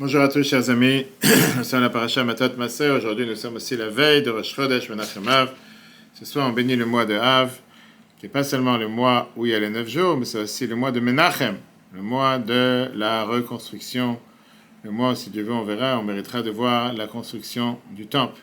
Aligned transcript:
Bonjour 0.00 0.22
à 0.22 0.28
tous, 0.28 0.42
chers 0.42 0.70
amis. 0.70 1.06
Nous 1.56 1.62
sommes 1.62 1.82
la 1.82 1.88
paracha 1.88 2.24
Matot 2.24 2.56
Maser. 2.56 2.90
Aujourd'hui, 2.90 3.26
nous 3.26 3.36
sommes 3.36 3.54
aussi 3.54 3.76
la 3.76 3.88
veille 3.88 4.24
de 4.24 4.30
Rosh 4.30 4.52
Chodesh 4.52 4.88
Menachem 4.88 5.28
Av. 5.28 5.52
Ce 6.14 6.24
soir, 6.24 6.48
on 6.48 6.52
bénit 6.52 6.74
le 6.74 6.84
mois 6.84 7.06
de 7.06 7.14
Av, 7.14 7.56
qui 8.18 8.26
n'est 8.26 8.32
pas 8.32 8.42
seulement 8.42 8.76
le 8.76 8.88
mois 8.88 9.30
où 9.36 9.46
il 9.46 9.52
y 9.52 9.54
a 9.54 9.60
les 9.60 9.70
neuf 9.70 9.88
jours, 9.88 10.16
mais 10.16 10.24
c'est 10.24 10.40
aussi 10.40 10.66
le 10.66 10.74
mois 10.74 10.90
de 10.90 10.98
Menachem, 10.98 11.58
le 11.92 12.02
mois 12.02 12.38
de 12.38 12.90
la 12.96 13.22
reconstruction. 13.22 14.18
Le 14.82 14.90
mois, 14.90 15.14
si 15.14 15.30
Dieu 15.30 15.44
veut, 15.44 15.52
on 15.52 15.62
verra, 15.62 15.96
on 16.00 16.02
méritera 16.02 16.42
de 16.42 16.50
voir 16.50 16.92
la 16.92 17.06
construction 17.06 17.78
du 17.92 18.08
temple. 18.08 18.40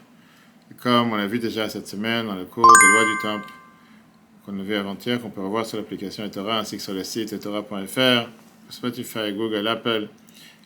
Comme 0.81 1.11
on 1.11 1.18
l'a 1.18 1.27
vu 1.27 1.39
déjà 1.39 1.68
cette 1.68 1.89
semaine 1.89 2.27
dans 2.27 2.36
le 2.36 2.45
cours 2.45 2.63
de 2.63 2.93
loi 2.93 3.04
du 3.04 3.21
temple, 3.23 3.54
qu'on 4.45 4.57
a 4.57 4.63
vu 4.63 4.75
avant-hier, 4.75 5.20
qu'on 5.20 5.29
peut 5.29 5.41
revoir 5.41 5.65
sur 5.65 5.75
l'application 5.75 6.23
Etora 6.23 6.59
ainsi 6.59 6.77
que 6.77 6.81
sur 6.81 6.93
le 6.93 7.04
site 7.04 7.33
etora.fr, 7.33 8.29
Spotify, 8.70 9.34
Google, 9.34 9.68
Apple 9.68 10.08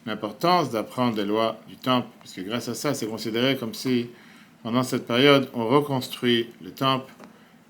l'importance 0.05 0.72
d'apprendre 0.72 1.18
les 1.18 1.26
lois 1.26 1.59
du 1.68 1.76
temple, 1.77 2.08
parce 2.20 2.34
que 2.34 2.41
grâce 2.41 2.70
à 2.70 2.76
ça, 2.76 2.94
c'est 2.94 3.08
considéré 3.08 3.58
comme 3.58 3.73
si, 3.73 4.09
pendant 4.63 4.84
cette 4.84 5.08
période, 5.08 5.50
on 5.54 5.68
reconstruit 5.68 6.50
le 6.63 6.72
temple, 6.72 7.12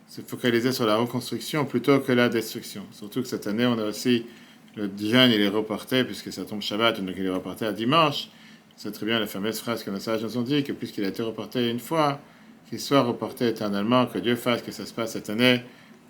c'est 0.07 0.27
focalisé 0.27 0.71
sur 0.71 0.85
la 0.85 0.97
reconstruction 0.97 1.65
plutôt 1.65 1.99
que 1.99 2.11
la 2.11 2.29
destruction. 2.29 2.83
Surtout 2.91 3.21
que 3.21 3.27
cette 3.27 3.47
année, 3.47 3.65
on 3.65 3.77
a 3.79 3.83
aussi 3.83 4.25
le 4.75 4.89
jeûne, 4.97 5.31
il 5.31 5.41
est 5.41 5.47
reporté, 5.47 6.03
puisque 6.03 6.31
ça 6.31 6.43
tombe 6.43 6.61
Shabbat, 6.61 7.01
donc 7.03 7.15
il 7.17 7.25
est 7.25 7.29
reporté 7.29 7.65
à 7.65 7.71
dimanche. 7.71 8.29
C'est 8.75 8.91
très 8.91 9.05
bien 9.05 9.19
la 9.19 9.27
fameuse 9.27 9.59
phrase 9.59 9.83
que 9.83 9.89
nos 9.89 9.99
sages 9.99 10.21
nous 10.21 10.37
ont 10.37 10.41
dit, 10.41 10.63
que 10.63 10.73
puisqu'il 10.73 11.05
a 11.05 11.07
été 11.07 11.23
reporté 11.23 11.69
une 11.69 11.79
fois, 11.79 12.19
qu'il 12.69 12.79
soit 12.79 13.01
reporté 13.01 13.47
éternellement, 13.47 14.05
que 14.05 14.19
Dieu 14.19 14.35
fasse 14.35 14.61
que 14.61 14.71
ça 14.71 14.85
se 14.85 14.93
passe 14.93 15.13
cette 15.13 15.29
année. 15.29 15.61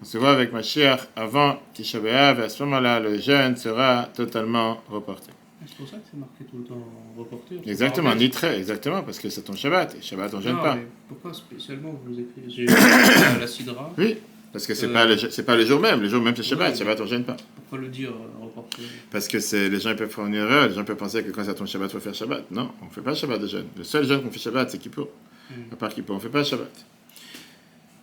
On 0.01 0.05
se 0.05 0.17
voit 0.17 0.31
avec 0.31 0.51
Mashiach 0.51 1.01
avant 1.15 1.59
Tisha 1.73 1.99
et 1.99 2.09
à 2.09 2.49
ce 2.49 2.63
moment-là, 2.63 2.99
le 2.99 3.17
jeûne 3.17 3.55
sera 3.55 4.09
totalement 4.15 4.81
reporté. 4.89 5.31
C'est 5.67 5.77
pour 5.77 5.87
ça 5.87 5.97
que 5.97 6.03
c'est 6.11 6.17
marqué 6.19 6.43
tout 6.49 6.57
le 6.57 6.63
temps 6.63 6.87
reporté. 7.17 7.55
Exactement, 7.65 8.13
nitré, 8.13 8.57
exactement, 8.57 9.01
parce 9.03 9.19
que 9.19 9.29
c'est 9.29 9.41
ton 9.41 9.55
Shabbat. 9.55 9.95
Et 9.95 10.01
Shabbat, 10.01 10.33
on 10.33 10.37
ne 10.37 10.41
gêne 10.43 10.57
pas. 10.57 10.75
mais 10.75 10.85
pourquoi 11.07 11.33
spécialement 11.33 11.99
vous 12.05 12.19
écrivez 12.19 12.65
la 13.39 13.47
Sidra? 13.47 13.91
Oui, 13.97 14.17
parce 14.51 14.67
que 14.67 14.73
c'est 14.73 14.87
Euh. 14.87 14.93
pas 14.93 15.05
le 15.05 15.17
c'est 15.17 15.43
pas 15.45 15.55
le 15.55 15.65
jour 15.65 15.79
même. 15.79 16.01
Le 16.01 16.09
jour 16.09 16.21
même, 16.21 16.35
c'est 16.35 16.43
Shabbat. 16.43 16.71
Ouais. 16.73 16.77
Shabbat, 16.77 16.99
on 16.99 17.03
ne 17.05 17.09
gêne 17.09 17.23
pas. 17.23 17.37
Pourquoi 17.55 17.79
le 17.79 17.87
dire 17.87 18.09
euh, 18.11 18.43
reporté 18.43 18.83
Parce 19.11 19.27
que 19.27 19.37
les 19.69 19.79
gens 19.79 19.95
peuvent 19.95 20.09
faire 20.09 20.25
une 20.27 20.35
erreur. 20.35 20.67
Les 20.67 20.75
gens 20.75 20.83
peuvent 20.83 20.97
penser 20.97 21.23
que 21.23 21.31
quand 21.31 21.43
ça 21.43 21.53
tombe 21.53 21.67
Shabbat, 21.67 21.89
il 21.89 21.93
faut 21.93 21.99
faire 21.99 22.13
Shabbat. 22.13 22.51
Non, 22.51 22.71
on 22.81 22.85
ne 22.85 22.89
fait 22.91 23.01
pas 23.01 23.15
Shabbat 23.15 23.41
de 23.41 23.47
jeûne. 23.47 23.67
Le 23.77 23.83
seul 23.83 24.05
jeûne 24.05 24.21
qu'on 24.21 24.31
fait 24.31 24.39
Shabbat, 24.39 24.69
c'est 24.69 24.77
Kippour. 24.77 25.07
Hmm. 25.49 25.53
À 25.73 25.75
part 25.77 25.89
Kippour, 25.93 26.15
on 26.15 26.19
ne 26.19 26.23
fait 26.23 26.29
pas 26.29 26.43
Shabbat. 26.43 26.69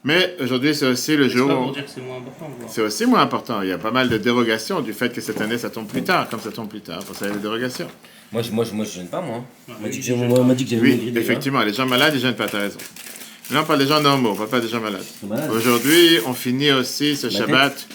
Mais 0.04 0.36
aujourd'hui, 0.40 0.74
c'est 0.74 0.86
aussi 0.86 1.16
le 1.16 1.28
jour 1.28 1.48
pas 1.48 1.54
où- 1.54 1.62
pour 1.66 1.72
dire 1.74 1.84
que 1.84 1.90
c'est 1.94 2.00
moins 2.00 2.16
important. 2.16 2.46
quoi. 2.58 2.68
C'est 2.68 2.82
aussi 2.82 3.06
moins 3.06 3.20
important. 3.20 3.62
Il 3.62 3.68
y 3.68 3.72
a 3.72 3.78
pas 3.78 3.92
mal 3.92 4.08
de 4.08 4.16
dérogations 4.18 4.80
du 4.80 4.92
fait 4.92 5.12
que 5.12 5.20
cette 5.20 5.40
année, 5.40 5.58
ça 5.58 5.70
tombe 5.70 5.86
plus 5.86 6.02
tard. 6.02 6.28
Comme 6.28 6.40
ça 6.40 6.50
tombe 6.50 6.68
plus 6.68 6.80
tard, 6.80 6.98
pour 7.04 7.14
ça, 7.14 7.26
il 7.26 7.28
y 7.28 7.32
a 7.32 7.36
des 7.36 7.42
dérogations. 7.42 7.86
Moi, 8.32 8.42
je, 8.42 8.50
moi, 8.50 8.64
je, 8.64 8.72
moi, 8.72 8.84
je 8.84 8.90
gêne 8.90 9.06
pas, 9.06 9.20
moi. 9.20 9.44
On 9.68 9.80
m'a 9.82 9.88
dit 9.88 10.00
que 10.00 10.04
j'avais 10.04 10.26
Oui, 10.26 10.90
maigri 10.90 11.06
déjà. 11.12 11.20
effectivement, 11.20 11.60
les 11.62 11.72
gens 11.72 11.86
malades, 11.86 12.12
ils 12.16 12.20
gênent 12.20 12.34
pas, 12.34 12.48
t'as 12.48 12.58
raison. 12.60 12.78
Là, 13.52 13.60
on 13.62 13.64
parle 13.64 13.78
des 13.78 13.86
gens 13.86 14.00
normaux, 14.00 14.30
on 14.30 14.34
parle 14.36 14.48
pas 14.48 14.60
des 14.60 14.68
gens 14.68 14.80
malades. 14.80 15.04
Malade. 15.22 15.50
Aujourd'hui, 15.52 16.18
on 16.26 16.32
finit 16.32 16.72
aussi 16.72 17.14
ce 17.14 17.26
Ma 17.28 17.32
Shabbat. 17.32 17.86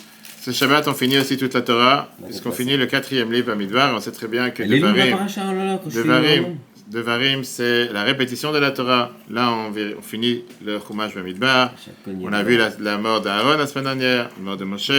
Ce 0.43 0.51
Shabbat, 0.51 0.87
on 0.87 0.93
finit 0.93 1.17
aussi 1.17 1.35
toute 1.35 1.53
la 1.55 1.61
Torah, 1.61 2.09
puisqu'on 2.25 2.51
finit 2.51 2.77
le 2.77 2.85
quatrième 2.85 3.33
livre 3.33 3.51
à 3.51 3.55
Midbar. 3.55 3.93
On 3.95 3.99
sait 3.99 4.11
très 4.11 4.27
bien 4.27 4.49
que 4.51 4.63
Devarim, 4.63 6.55
le- 6.91 6.99
Devarim, 6.99 7.43
c'est 7.43 7.91
la 7.91 8.03
répétition 8.03 8.51
de 8.51 8.59
la 8.59 8.71
Torah. 8.71 9.11
Là, 9.29 9.51
on, 9.51 10.01
finit 10.01 10.43
le 10.63 10.79
Chumash 10.79 11.15
Bamidbar. 11.15 11.71
On 12.07 12.29
de 12.29 12.33
a 12.35 12.43
vu 12.43 12.57
la, 12.79 12.97
mort 12.97 13.21
d'Aaron 13.21 13.57
la 13.57 13.67
semaine 13.67 13.85
dernière, 13.85 14.29
la 14.37 14.43
mort 14.43 14.57
de 14.57 14.65
Moshe. 14.65 14.91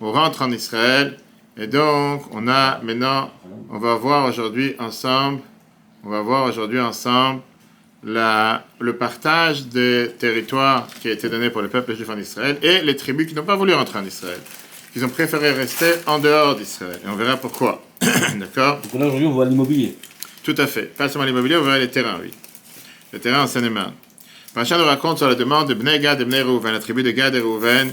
On 0.00 0.12
rentre 0.12 0.42
en 0.42 0.50
Israël. 0.52 1.16
Et 1.56 1.66
donc, 1.66 2.22
on 2.32 2.48
a 2.48 2.80
maintenant, 2.82 3.30
on 3.70 3.78
va 3.78 3.94
voir 3.94 4.28
aujourd'hui 4.28 4.74
ensemble, 4.78 5.40
on 6.04 6.10
va 6.10 6.20
voir 6.20 6.46
aujourd'hui 6.46 6.80
ensemble 6.80 7.42
la, 8.04 8.64
le 8.80 8.96
partage 8.96 9.66
des 9.66 10.10
territoires 10.18 10.88
qui 11.00 11.08
a 11.08 11.12
été 11.12 11.28
donné 11.28 11.50
pour 11.50 11.62
le 11.62 11.68
peuple 11.68 11.94
juif 11.94 12.10
en 12.10 12.18
Israël 12.18 12.58
et 12.62 12.82
les 12.82 12.96
tribus 12.96 13.28
qui 13.28 13.34
n'ont 13.34 13.44
pas 13.44 13.56
voulu 13.56 13.72
rentrer 13.72 14.00
en 14.00 14.04
Israël, 14.04 14.38
qui 14.92 15.02
ont 15.02 15.08
préféré 15.08 15.52
rester 15.52 15.92
en 16.06 16.18
dehors 16.18 16.56
d'Israël. 16.56 16.98
Et 17.04 17.08
on 17.08 17.14
verra 17.14 17.36
pourquoi. 17.36 17.82
D'accord? 18.36 18.80
Donc 18.82 19.00
là, 19.00 19.06
aujourd'hui, 19.06 19.26
on 19.26 19.32
voit 19.32 19.46
l'immobilier. 19.46 19.96
Tout 20.44 20.54
à 20.58 20.66
fait. 20.66 20.94
Pas 20.96 21.08
seulement 21.08 21.26
l'immobilier, 21.26 21.56
on 21.56 21.62
verra 21.62 21.78
les 21.78 21.88
terrains, 21.88 22.18
oui. 22.22 22.30
Les 23.12 23.18
terrains 23.18 23.42
en 23.42 23.46
Seine-et-Marne. 23.46 23.94
Pacha 24.54 24.78
nous 24.78 24.84
raconte 24.84 25.18
sur 25.18 25.28
la 25.28 25.34
demande 25.34 25.68
de 25.68 25.74
Bnei 25.74 25.98
Gad 25.98 26.20
et 26.20 26.24
Bnei 26.24 26.42
Reuven, 26.42 26.72
la 26.72 26.78
tribu 26.78 27.02
de 27.02 27.10
Gad 27.10 27.34
et 27.34 27.40
Reuven, 27.40 27.92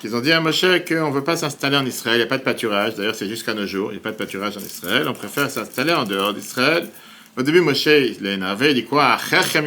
qu'ils 0.00 0.16
ont 0.16 0.20
dit 0.20 0.32
à 0.32 0.40
Moshe 0.40 0.64
qu'on 0.88 1.10
ne 1.10 1.14
veut 1.14 1.22
pas 1.22 1.36
s'installer 1.36 1.76
en 1.76 1.86
Israël, 1.86 2.16
il 2.16 2.18
n'y 2.18 2.24
a 2.24 2.28
pas 2.28 2.38
de 2.38 2.42
pâturage, 2.42 2.96
d'ailleurs 2.96 3.14
c'est 3.14 3.28
jusqu'à 3.28 3.54
nos 3.54 3.66
jours, 3.66 3.90
il 3.90 3.94
n'y 3.94 4.00
a 4.00 4.02
pas 4.02 4.10
de 4.10 4.16
pâturage 4.16 4.56
en 4.56 4.60
Israël, 4.60 5.06
on 5.06 5.12
préfère 5.12 5.48
s'installer 5.48 5.92
en 5.92 6.02
dehors 6.02 6.34
d'Israël. 6.34 6.88
Au 7.36 7.42
début, 7.42 7.60
Moshe, 7.60 7.86
il 7.86 8.26
est 8.26 8.34
énervé, 8.34 8.70
il 8.70 8.74
dit 8.74 8.84
quoi? 8.84 9.16
Comme 9.30 9.66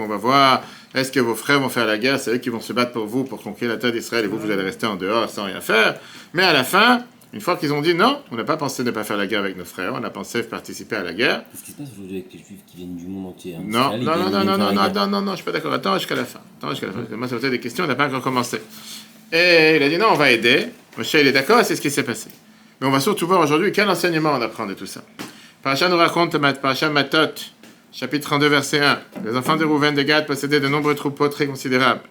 on 0.00 0.06
va 0.06 0.16
voir, 0.16 0.62
est-ce 0.94 1.12
que 1.12 1.20
vos 1.20 1.34
frères 1.34 1.60
vont 1.60 1.68
faire 1.68 1.86
la 1.86 1.98
guerre, 1.98 2.20
c'est 2.20 2.34
eux 2.34 2.38
qui 2.38 2.50
vont 2.50 2.60
se 2.60 2.72
battre 2.72 2.92
pour 2.92 3.06
vous, 3.06 3.24
pour 3.24 3.42
conquérir 3.42 3.74
la 3.74 3.80
terre 3.80 3.92
d'Israël, 3.92 4.24
et 4.24 4.28
vous, 4.28 4.38
vous 4.38 4.50
allez 4.50 4.62
rester 4.62 4.86
en 4.86 4.96
dehors 4.96 5.28
sans 5.28 5.44
rien 5.44 5.60
faire. 5.60 5.96
Mais 6.32 6.44
à 6.44 6.52
la 6.52 6.64
fin, 6.64 7.04
une 7.32 7.40
fois 7.40 7.56
qu'ils 7.56 7.72
ont 7.72 7.80
dit 7.80 7.94
non, 7.94 8.22
on 8.30 8.36
n'a 8.36 8.44
pas 8.44 8.58
pensé 8.58 8.84
ne 8.84 8.90
pas 8.90 9.04
faire 9.04 9.16
la 9.16 9.26
guerre 9.26 9.40
avec 9.40 9.56
nos 9.56 9.64
frères, 9.64 9.94
on 9.94 10.04
a 10.04 10.10
pensé 10.10 10.42
participer 10.42 10.96
à 10.96 11.02
la 11.02 11.14
guerre. 11.14 11.44
Qu'est-ce 11.50 11.64
qui 11.64 11.72
se 11.72 11.76
passe 11.76 11.88
aujourd'hui 11.92 12.16
avec 12.16 12.32
les 12.32 12.38
juifs 12.38 12.60
qui 12.66 12.76
viennent 12.76 12.96
du 12.96 13.06
monde 13.06 13.28
entier 13.28 13.56
hein, 13.56 13.62
Non, 13.64 13.96
non, 13.96 14.16
non, 14.16 14.30
non, 14.30 14.44
non, 14.44 14.58
non, 14.58 14.72
non, 14.72 14.92
non, 14.92 15.06
non, 15.06 15.22
non, 15.22 15.30
je 15.32 15.36
suis 15.36 15.44
pas 15.44 15.52
d'accord. 15.52 15.72
Attends 15.72 15.96
jusqu'à 15.96 16.14
la 16.14 16.26
fin. 16.26 16.40
Attends 16.58 16.70
jusqu'à 16.70 16.88
la 16.88 16.92
fin. 16.92 17.16
Moi, 17.16 17.28
ça 17.28 17.36
va 17.36 17.46
être 17.46 17.50
des 17.50 17.60
questions, 17.60 17.84
on 17.84 17.86
n'a 17.86 17.94
pas 17.94 18.08
encore 18.08 18.22
commencé. 18.22 18.60
Et 19.32 19.76
il 19.76 19.82
a 19.82 19.88
dit 19.88 19.96
non, 19.96 20.08
on 20.10 20.16
va 20.16 20.30
aider. 20.30 20.66
Moshe, 20.98 21.14
il 21.14 21.26
est 21.26 21.32
d'accord, 21.32 21.64
c'est 21.64 21.74
ce 21.74 21.80
qui 21.80 21.90
s'est 21.90 22.02
passé. 22.02 22.28
Mais 22.80 22.86
on 22.86 22.90
va 22.90 23.00
surtout 23.00 23.26
voir 23.26 23.40
aujourd'hui 23.40 23.72
quel 23.72 23.88
enseignement 23.88 24.32
on 24.32 24.42
apprend 24.42 24.66
de 24.66 24.74
tout 24.74 24.86
ça. 24.86 25.02
Paracha 25.62 25.88
nous 25.88 25.96
raconte, 25.96 26.36
Paracha 26.36 26.90
Matot, 26.90 27.32
chapitre 27.92 28.26
32, 28.26 28.46
verset 28.48 28.80
1. 28.80 28.98
Les 29.24 29.36
enfants 29.36 29.56
de 29.56 29.64
Rouven 29.64 29.94
de 29.94 30.02
Gad 30.02 30.26
possédaient 30.26 30.60
de 30.60 30.68
nombreux 30.68 30.94
troupeaux 30.94 31.28
très 31.28 31.46
considérables. 31.46 32.02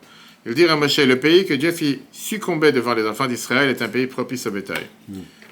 Ils 0.46 0.54
dirent 0.56 0.72
à 0.72 0.76
Moshe, 0.76 0.98
le 0.98 1.20
pays 1.20 1.46
que 1.46 1.54
Dieu 1.54 1.72
fit 1.72 2.00
succomber 2.12 2.72
devant 2.72 2.94
les 2.96 3.06
enfants 3.06 3.28
d'Israël 3.28 3.70
est 3.70 3.82
un 3.82 3.88
pays 3.90 4.08
propice 4.08 4.48
au 4.48 4.52
bétail. 4.52 4.86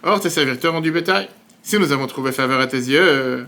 Or, 0.04 0.20
tes 0.20 0.30
serviteurs 0.30 0.74
ont 0.74 0.82
du 0.82 0.92
bétail. 0.92 1.28
Si 1.62 1.78
nous 1.78 1.92
avons 1.92 2.08
trouvé 2.08 2.32
faveur 2.32 2.60
à 2.60 2.68
tes 2.68 2.78
yeux, 2.78 3.00
euh, 3.02 3.44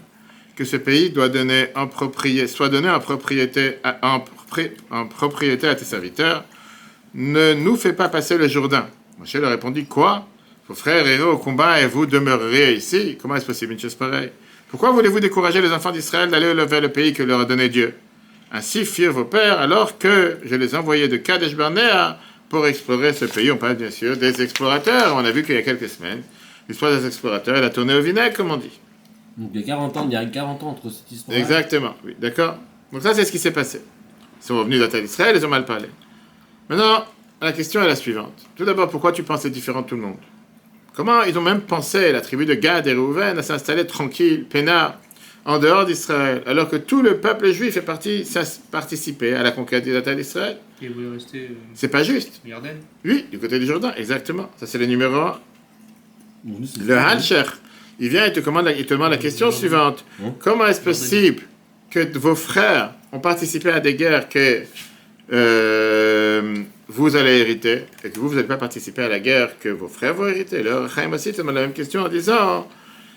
que 0.55 0.65
ce 0.65 0.75
pays 0.77 1.09
doit 1.09 1.29
donner 1.29 1.67
en 1.75 1.87
propriété, 1.87 2.45
soit 2.47 2.69
donné 2.69 2.89
en 2.89 2.99
propriété, 2.99 3.77
à, 3.83 3.97
en, 4.15 4.19
propri- 4.19 4.71
en 4.91 5.07
propriété 5.07 5.67
à 5.67 5.75
tes 5.75 5.85
serviteurs, 5.85 6.43
ne 7.15 7.53
nous 7.53 7.75
fais 7.75 7.93
pas 7.93 8.09
passer 8.09 8.37
le 8.37 8.47
Jourdain. 8.47 8.87
Moshe 9.17 9.33
leur 9.35 9.49
répondit, 9.49 9.85
quoi? 9.85 10.27
Vos 10.67 10.75
frères 10.75 11.07
iront 11.07 11.31
au 11.31 11.37
combat 11.37 11.81
et 11.81 11.87
vous 11.87 12.05
demeurerez 12.05 12.73
ici? 12.73 13.17
Comment 13.19 13.35
est-ce 13.37 13.45
possible 13.47 13.73
une 13.73 13.79
chose 13.79 13.95
pareille? 13.95 14.29
Pourquoi 14.69 14.91
voulez-vous 14.91 15.19
décourager 15.19 15.59
les 15.61 15.71
enfants 15.71 15.91
d'Israël 15.91 16.29
d'aller 16.29 16.53
vers 16.65 16.81
le 16.81 16.89
pays 16.89 17.13
que 17.13 17.23
leur 17.23 17.39
a 17.41 17.45
donné 17.45 17.67
Dieu? 17.67 17.93
Ainsi 18.51 18.85
firent 18.85 19.13
vos 19.13 19.25
pères 19.25 19.59
alors 19.59 19.97
que 19.97 20.37
je 20.43 20.55
les 20.55 20.75
envoyais 20.75 21.07
de 21.07 21.17
Kadesh 21.17 21.55
Barnea 21.55 22.19
pour 22.49 22.67
explorer 22.67 23.13
ce 23.13 23.25
pays. 23.25 23.49
On 23.51 23.57
parle 23.57 23.75
bien 23.75 23.91
sûr 23.91 24.17
des 24.17 24.41
explorateurs. 24.41 25.15
On 25.15 25.23
a 25.23 25.31
vu 25.31 25.43
qu'il 25.43 25.55
y 25.55 25.57
a 25.57 25.61
quelques 25.61 25.87
semaines, 25.87 26.21
l'histoire 26.67 26.91
des 26.91 27.05
explorateurs, 27.05 27.55
elle 27.55 27.63
a 27.63 27.69
tourné 27.69 27.93
au 27.93 28.01
vinaigre, 28.01 28.35
comme 28.35 28.51
on 28.51 28.57
dit. 28.57 28.79
Donc 29.37 29.51
il 29.53 29.61
y 29.61 29.63
a 29.63 29.67
40 29.67 29.97
ans, 29.97 30.05
il 30.07 30.13
y 30.13 30.17
a 30.17 30.25
40 30.25 30.63
ans 30.63 30.67
entre 30.69 30.89
cette 30.89 31.09
histoire. 31.11 31.37
Exactement, 31.37 31.95
oui, 32.03 32.15
d'accord. 32.19 32.57
Donc 32.91 33.01
ça, 33.01 33.13
c'est 33.13 33.23
ce 33.23 33.31
qui 33.31 33.39
s'est 33.39 33.51
passé. 33.51 33.81
Ils 34.41 34.45
sont 34.45 34.57
revenus 34.57 34.79
dans 34.79 34.85
la 34.85 34.91
terre 34.91 35.01
d'Israël, 35.01 35.35
ils 35.37 35.45
ont 35.45 35.49
mal 35.49 35.65
parlé. 35.65 35.87
Maintenant, 36.69 37.05
la 37.41 37.53
question 37.53 37.81
est 37.81 37.87
la 37.87 37.95
suivante. 37.95 38.33
Tout 38.55 38.65
d'abord, 38.65 38.89
pourquoi 38.89 39.13
tu 39.13 39.23
penses 39.23 39.45
différent 39.45 39.81
de 39.81 39.87
tout 39.87 39.95
le 39.95 40.01
monde? 40.01 40.17
Comment 40.93 41.23
ils 41.23 41.37
ont 41.37 41.41
même 41.41 41.61
pensé, 41.61 42.11
la 42.11 42.19
tribu 42.19 42.45
de 42.45 42.53
Gad 42.53 42.85
et 42.85 42.93
Reuven, 42.93 43.37
à 43.37 43.43
s'installer 43.43 43.87
tranquille, 43.87 44.45
peinard, 44.49 44.99
en 45.45 45.57
dehors 45.59 45.85
d'Israël, 45.85 46.43
alors 46.45 46.69
que 46.69 46.75
tout 46.75 47.01
le 47.01 47.17
peuple 47.17 47.51
juif 47.51 47.75
est 47.77 47.81
parti 47.81 48.23
participer 48.69 49.33
à 49.33 49.41
la 49.43 49.51
conquête 49.51 49.85
de 49.85 49.91
la 49.91 50.01
terre 50.01 50.15
d'Israël 50.15 50.57
Et 50.81 50.87
vous 50.87 50.93
voulez 50.95 51.09
rester 51.09 51.39
euh, 51.51 51.55
C'est 51.73 51.87
pas 51.87 52.03
juste. 52.03 52.41
Oui, 53.05 53.25
du 53.31 53.39
côté 53.39 53.57
du 53.59 53.65
Jourdain, 53.65 53.93
exactement. 53.97 54.49
Ça, 54.57 54.67
c'est 54.67 54.77
le 54.77 54.85
numéro 54.85 55.15
un. 55.15 55.39
Donc, 56.43 56.59
nous, 56.59 56.65
c'est- 56.67 56.81
Le 56.83 56.95
Halcher, 56.97 57.43
il 57.99 58.09
vient 58.09 58.25
et 58.25 58.33
te, 58.33 58.39
commande 58.39 58.65
la- 58.65 58.71
il 58.73 58.85
te 58.85 58.93
demande 58.93 59.11
la 59.11 59.17
question 59.17 59.51
suivante. 59.51 60.05
Hein? 60.23 60.33
Comment 60.39 60.67
est-ce 60.67 60.81
possible 60.81 61.41
que 61.89 62.17
vos 62.17 62.35
frères 62.35 62.93
ont 63.11 63.19
participé 63.19 63.69
à 63.71 63.79
des 63.79 63.95
guerres 63.95 64.29
que 64.29 64.63
euh, 65.33 66.55
vous 66.87 67.15
allez 67.15 67.37
hériter 67.39 67.85
et 68.03 68.09
que 68.09 68.19
vous, 68.19 68.29
vous 68.29 68.35
n'allez 68.35 68.47
pas 68.47 68.57
participer 68.57 69.03
à 69.03 69.09
la 69.09 69.19
guerre 69.19 69.57
que 69.59 69.69
vos 69.69 69.87
frères 69.87 70.13
vont 70.13 70.27
hériter? 70.27 70.61
Le 70.63 70.87
Chaim 70.93 71.11
aussi 71.13 71.31
te 71.31 71.37
demande 71.37 71.55
la 71.55 71.61
même 71.61 71.73
question 71.73 72.01
en 72.03 72.09
disant 72.09 72.67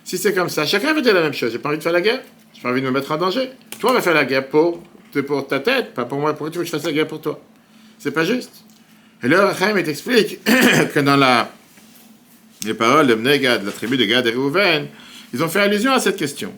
si 0.04 0.18
c'est 0.18 0.34
comme 0.34 0.48
ça, 0.48 0.66
chacun 0.66 0.92
veut 0.92 1.02
dire 1.02 1.14
la 1.14 1.22
même 1.22 1.34
chose. 1.34 1.50
J'ai 1.50 1.58
pas 1.58 1.70
envie 1.70 1.78
de 1.78 1.82
faire 1.82 1.92
la 1.92 2.00
guerre, 2.00 2.20
j'ai 2.52 2.60
pas 2.60 2.70
envie 2.70 2.80
de 2.80 2.86
me 2.86 2.92
mettre 2.92 3.10
en 3.10 3.16
danger. 3.16 3.50
Toi, 3.80 3.90
on 3.90 3.94
va 3.94 4.00
faire 4.02 4.14
la 4.14 4.24
guerre 4.24 4.46
pour, 4.46 4.82
pour 5.26 5.46
ta 5.46 5.60
tête, 5.60 5.94
pas 5.94 6.04
pour 6.04 6.18
moi. 6.18 6.32
Pourquoi 6.32 6.50
tu 6.50 6.58
veux 6.58 6.64
que 6.64 6.70
je 6.70 6.76
fasse 6.76 6.84
la 6.84 6.92
guerre 6.92 7.08
pour 7.08 7.20
toi? 7.20 7.40
C'est 7.98 8.12
pas 8.12 8.24
juste. 8.24 8.52
Et 9.22 9.28
là, 9.28 9.52
il 9.76 9.82
t'explique 9.82 10.44
que 10.94 11.00
dans 11.00 11.16
la 11.16 11.50
les 12.64 12.74
paroles 12.74 13.06
de 13.06 13.14
Bnei 13.14 13.40
Gad, 13.40 13.64
la 13.64 13.72
tribu 13.72 13.96
de 13.96 14.04
Gad 14.04 14.26
et 14.26 14.32
Reuven, 14.32 14.86
ils 15.32 15.42
ont 15.42 15.48
fait 15.48 15.60
allusion 15.60 15.92
à 15.92 16.00
cette 16.00 16.16
question. 16.16 16.52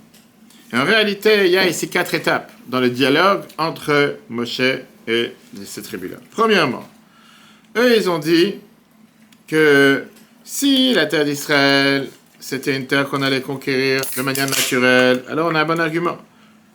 Et 0.72 0.76
en 0.76 0.84
réalité, 0.84 1.46
il 1.46 1.52
y 1.52 1.58
a 1.58 1.66
ici 1.66 1.88
quatre 1.88 2.14
étapes 2.14 2.52
dans 2.68 2.80
le 2.80 2.90
dialogue 2.90 3.42
entre 3.58 4.16
Moshe 4.28 4.60
et 4.60 5.32
ces 5.64 5.82
tribus-là. 5.82 6.16
Premièrement, 6.30 6.88
eux, 7.76 7.96
ils 7.96 8.08
ont 8.10 8.18
dit 8.18 8.54
que 9.46 10.04
si 10.44 10.94
la 10.94 11.06
terre 11.06 11.24
d'Israël 11.24 12.08
c'était 12.46 12.76
une 12.76 12.86
terre 12.86 13.08
qu'on 13.08 13.22
allait 13.22 13.40
conquérir 13.40 14.02
de 14.16 14.22
manière 14.22 14.46
naturelle, 14.46 15.24
alors 15.28 15.48
on 15.50 15.54
a 15.56 15.62
un 15.62 15.64
bon 15.64 15.80
argument. 15.80 16.16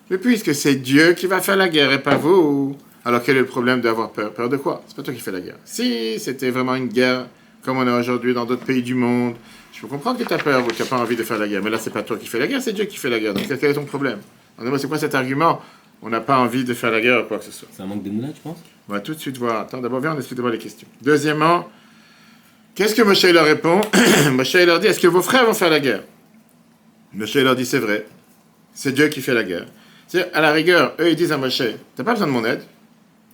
Mais 0.09 0.17
puisque 0.17 0.53
c'est 0.53 0.75
Dieu 0.75 1.13
qui 1.13 1.27
va 1.27 1.39
faire 1.39 1.55
la 1.55 1.69
guerre 1.69 1.93
et 1.93 2.03
pas 2.03 2.17
vous, 2.17 2.75
alors 3.05 3.23
quel 3.23 3.37
est 3.37 3.39
le 3.39 3.45
problème 3.45 3.79
d'avoir 3.79 4.11
peur? 4.11 4.33
Peur 4.33 4.49
de 4.49 4.57
quoi? 4.57 4.83
C'est 4.85 4.97
pas 4.97 5.01
toi 5.01 5.13
qui 5.13 5.21
fais 5.21 5.31
la 5.31 5.39
guerre. 5.39 5.55
Si 5.63 6.19
c'était 6.19 6.49
vraiment 6.49 6.75
une 6.75 6.89
guerre 6.89 7.27
comme 7.63 7.77
on 7.77 7.87
est 7.87 7.99
aujourd'hui 7.99 8.33
dans 8.33 8.43
d'autres 8.43 8.65
pays 8.65 8.83
du 8.83 8.95
monde, 8.95 9.35
je 9.71 9.79
peux 9.79 9.87
comprendre 9.87 10.19
que 10.19 10.25
tu 10.25 10.33
as 10.33 10.39
peur 10.39 10.61
ou 10.61 10.67
que 10.67 10.73
tu 10.73 10.81
n'as 10.81 10.89
pas 10.89 10.97
envie 10.97 11.15
de 11.15 11.23
faire 11.23 11.37
la 11.37 11.47
guerre. 11.47 11.63
Mais 11.63 11.69
là, 11.69 11.77
c'est 11.77 11.93
pas 11.93 12.03
toi 12.03 12.17
qui 12.17 12.27
fais 12.27 12.39
la 12.39 12.47
guerre, 12.47 12.61
c'est 12.61 12.73
Dieu 12.73 12.83
qui 12.83 12.97
fait 12.97 13.09
la 13.09 13.21
guerre. 13.21 13.33
Donc 13.33 13.47
quel 13.47 13.71
est 13.71 13.73
ton 13.73 13.85
problème? 13.85 14.19
C'est 14.77 14.89
quoi 14.89 14.97
cet 14.97 15.15
argument? 15.15 15.61
On 16.01 16.09
n'a 16.09 16.19
pas 16.19 16.37
envie 16.37 16.65
de 16.65 16.73
faire 16.73 16.91
la 16.91 16.99
guerre 16.99 17.23
ou 17.23 17.27
quoi 17.29 17.37
que 17.37 17.45
ce 17.45 17.51
soit. 17.53 17.69
C'est 17.71 17.81
un 17.81 17.85
manque 17.85 18.03
de 18.03 18.09
moulin, 18.09 18.33
tu 18.35 18.41
penses? 18.41 18.59
On 18.89 18.91
va 18.91 18.99
tout 18.99 19.13
de 19.13 19.19
suite 19.19 19.37
voir. 19.37 19.61
Attends, 19.61 19.79
d'abord, 19.79 20.01
viens, 20.01 20.11
on 20.11 20.15
de 20.17 20.41
voir 20.41 20.51
les 20.51 20.59
questions. 20.59 20.87
Deuxièmement, 21.01 21.69
qu'est-ce 22.75 22.95
que 22.95 23.01
Moshe 23.01 23.23
leur 23.23 23.45
répond? 23.45 23.81
Moshe 24.31 24.55
leur 24.55 24.79
dit 24.79 24.87
Est-ce 24.87 24.99
que 24.99 25.07
vos 25.07 25.21
frères 25.21 25.45
vont 25.45 25.53
faire 25.53 25.69
la 25.69 25.79
guerre? 25.79 26.03
Moshe 27.13 27.35
leur 27.35 27.55
dit 27.55 27.65
C'est 27.65 27.79
vrai. 27.79 28.05
C'est 28.73 28.93
Dieu 28.93 29.07
qui 29.07 29.21
fait 29.21 29.33
la 29.33 29.43
guerre. 29.43 29.65
C'est 30.07 30.31
à 30.33 30.41
la 30.41 30.51
rigueur, 30.51 30.95
eux, 30.99 31.09
ils 31.09 31.15
disent 31.15 31.31
à 31.31 31.37
Moshe 31.37 31.61
T'as 31.95 32.03
pas 32.03 32.11
besoin 32.13 32.27
de 32.27 32.31
mon 32.31 32.45
aide. 32.45 32.61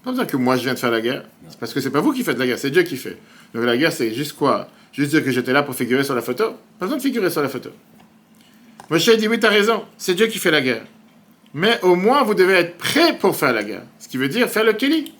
Pas 0.03 0.11
besoin 0.11 0.25
que 0.25 0.37
moi 0.37 0.57
je 0.57 0.63
vienne 0.63 0.77
faire 0.77 0.91
la 0.91 1.01
guerre. 1.01 1.23
C'est 1.49 1.59
parce 1.59 1.73
que 1.73 1.81
c'est 1.81 1.89
pas 1.89 2.01
vous 2.01 2.13
qui 2.13 2.23
faites 2.23 2.37
la 2.37 2.45
guerre, 2.45 2.59
c'est 2.59 2.69
Dieu 2.69 2.83
qui 2.83 2.97
fait. 2.97 3.17
Donc 3.53 3.65
la 3.65 3.77
guerre, 3.77 3.91
c'est 3.91 4.13
juste 4.13 4.33
quoi? 4.33 4.69
Juste 4.93 5.11
dire 5.11 5.23
que 5.23 5.31
j'étais 5.31 5.53
là 5.53 5.63
pour 5.63 5.75
figurer 5.75 6.03
sur 6.03 6.15
la 6.15 6.21
photo? 6.21 6.55
Pas 6.79 6.85
besoin 6.85 6.97
de 6.97 7.01
figurer 7.01 7.29
sur 7.29 7.41
la 7.41 7.49
photo. 7.49 7.71
Moshe 8.89 9.09
dit 9.17 9.27
Oui, 9.27 9.39
t'as 9.39 9.49
raison, 9.49 9.83
c'est 9.97 10.13
Dieu 10.15 10.27
qui 10.27 10.39
fait 10.39 10.51
la 10.51 10.61
guerre. 10.61 10.83
Mais 11.53 11.79
au 11.81 11.95
moins, 11.95 12.23
vous 12.23 12.33
devez 12.33 12.53
être 12.53 12.77
prêt 12.77 13.17
pour 13.17 13.35
faire 13.35 13.53
la 13.53 13.63
guerre. 13.63 13.83
Ce 13.99 14.07
qui 14.07 14.17
veut 14.17 14.27
dire 14.27 14.49
faire 14.49 14.63
le 14.63 14.73
keli. 14.73 15.13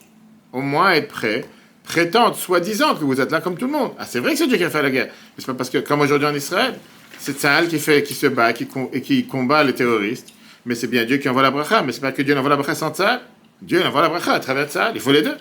Au 0.53 0.61
moins 0.61 0.91
être 0.91 1.07
prêt, 1.09 1.45
prétendre, 1.88 2.36
soi-disant, 2.36 2.95
que 2.95 3.04
vous 3.04 3.19
êtes 3.19 3.31
là 3.31 3.42
comme 3.42 3.57
tout 3.57 3.66
le 3.66 3.72
monde. 3.72 3.92
Ah, 3.98 4.06
c'est 4.06 4.19
vrai 4.19 4.34
que 4.34 4.38
c'est 4.38 4.48
Dieu 4.48 4.57
qui 4.57 4.63
a 4.63 4.69
fait 4.69 4.81
la 4.81 4.92
guerre. 4.92 5.07
Mais 5.07 5.39
c'est 5.39 5.48
pas 5.48 5.54
parce 5.54 5.69
que, 5.69 5.80
comme 5.80 6.01
aujourd'hui 6.01 6.28
en 6.28 6.36
Israël, 6.36 6.75
c'est 7.18 7.39
Tzahal 7.39 7.68
qui, 7.68 7.80
fait, 7.80 8.04
qui 8.04 8.13
se 8.13 8.28
bat 8.28 8.54
qui 8.54 8.68
et 8.94 9.01
qui 9.01 9.25
combat 9.25 9.63
les 9.63 9.74
terroristes. 9.74 10.34
Mais 10.66 10.75
c'est 10.75 10.88
bien 10.88 11.06
Dieu 11.06 11.18
qui 11.18 11.30
envoie 11.30 11.42
la 11.42 11.51
bracha. 11.51 11.81
Mais 11.81 11.94
c'est 11.94 12.01
pas 12.01 12.12
que 12.12 12.22
Dieu 12.22 12.38
envoie 12.38 12.50
la 12.50 12.57
bracha 12.57 12.75
sans 12.75 12.94
Tzahal. 12.94 13.22
Dieu 13.62 13.84
envoie 13.86 14.01
la 14.01 14.10
bracha 14.10 14.34
à 14.34 14.39
travers 14.39 14.69
Tzahal. 14.69 14.92
Il 14.95 15.01
faut 15.01 15.12
les 15.12 15.22
deux. 15.22 15.38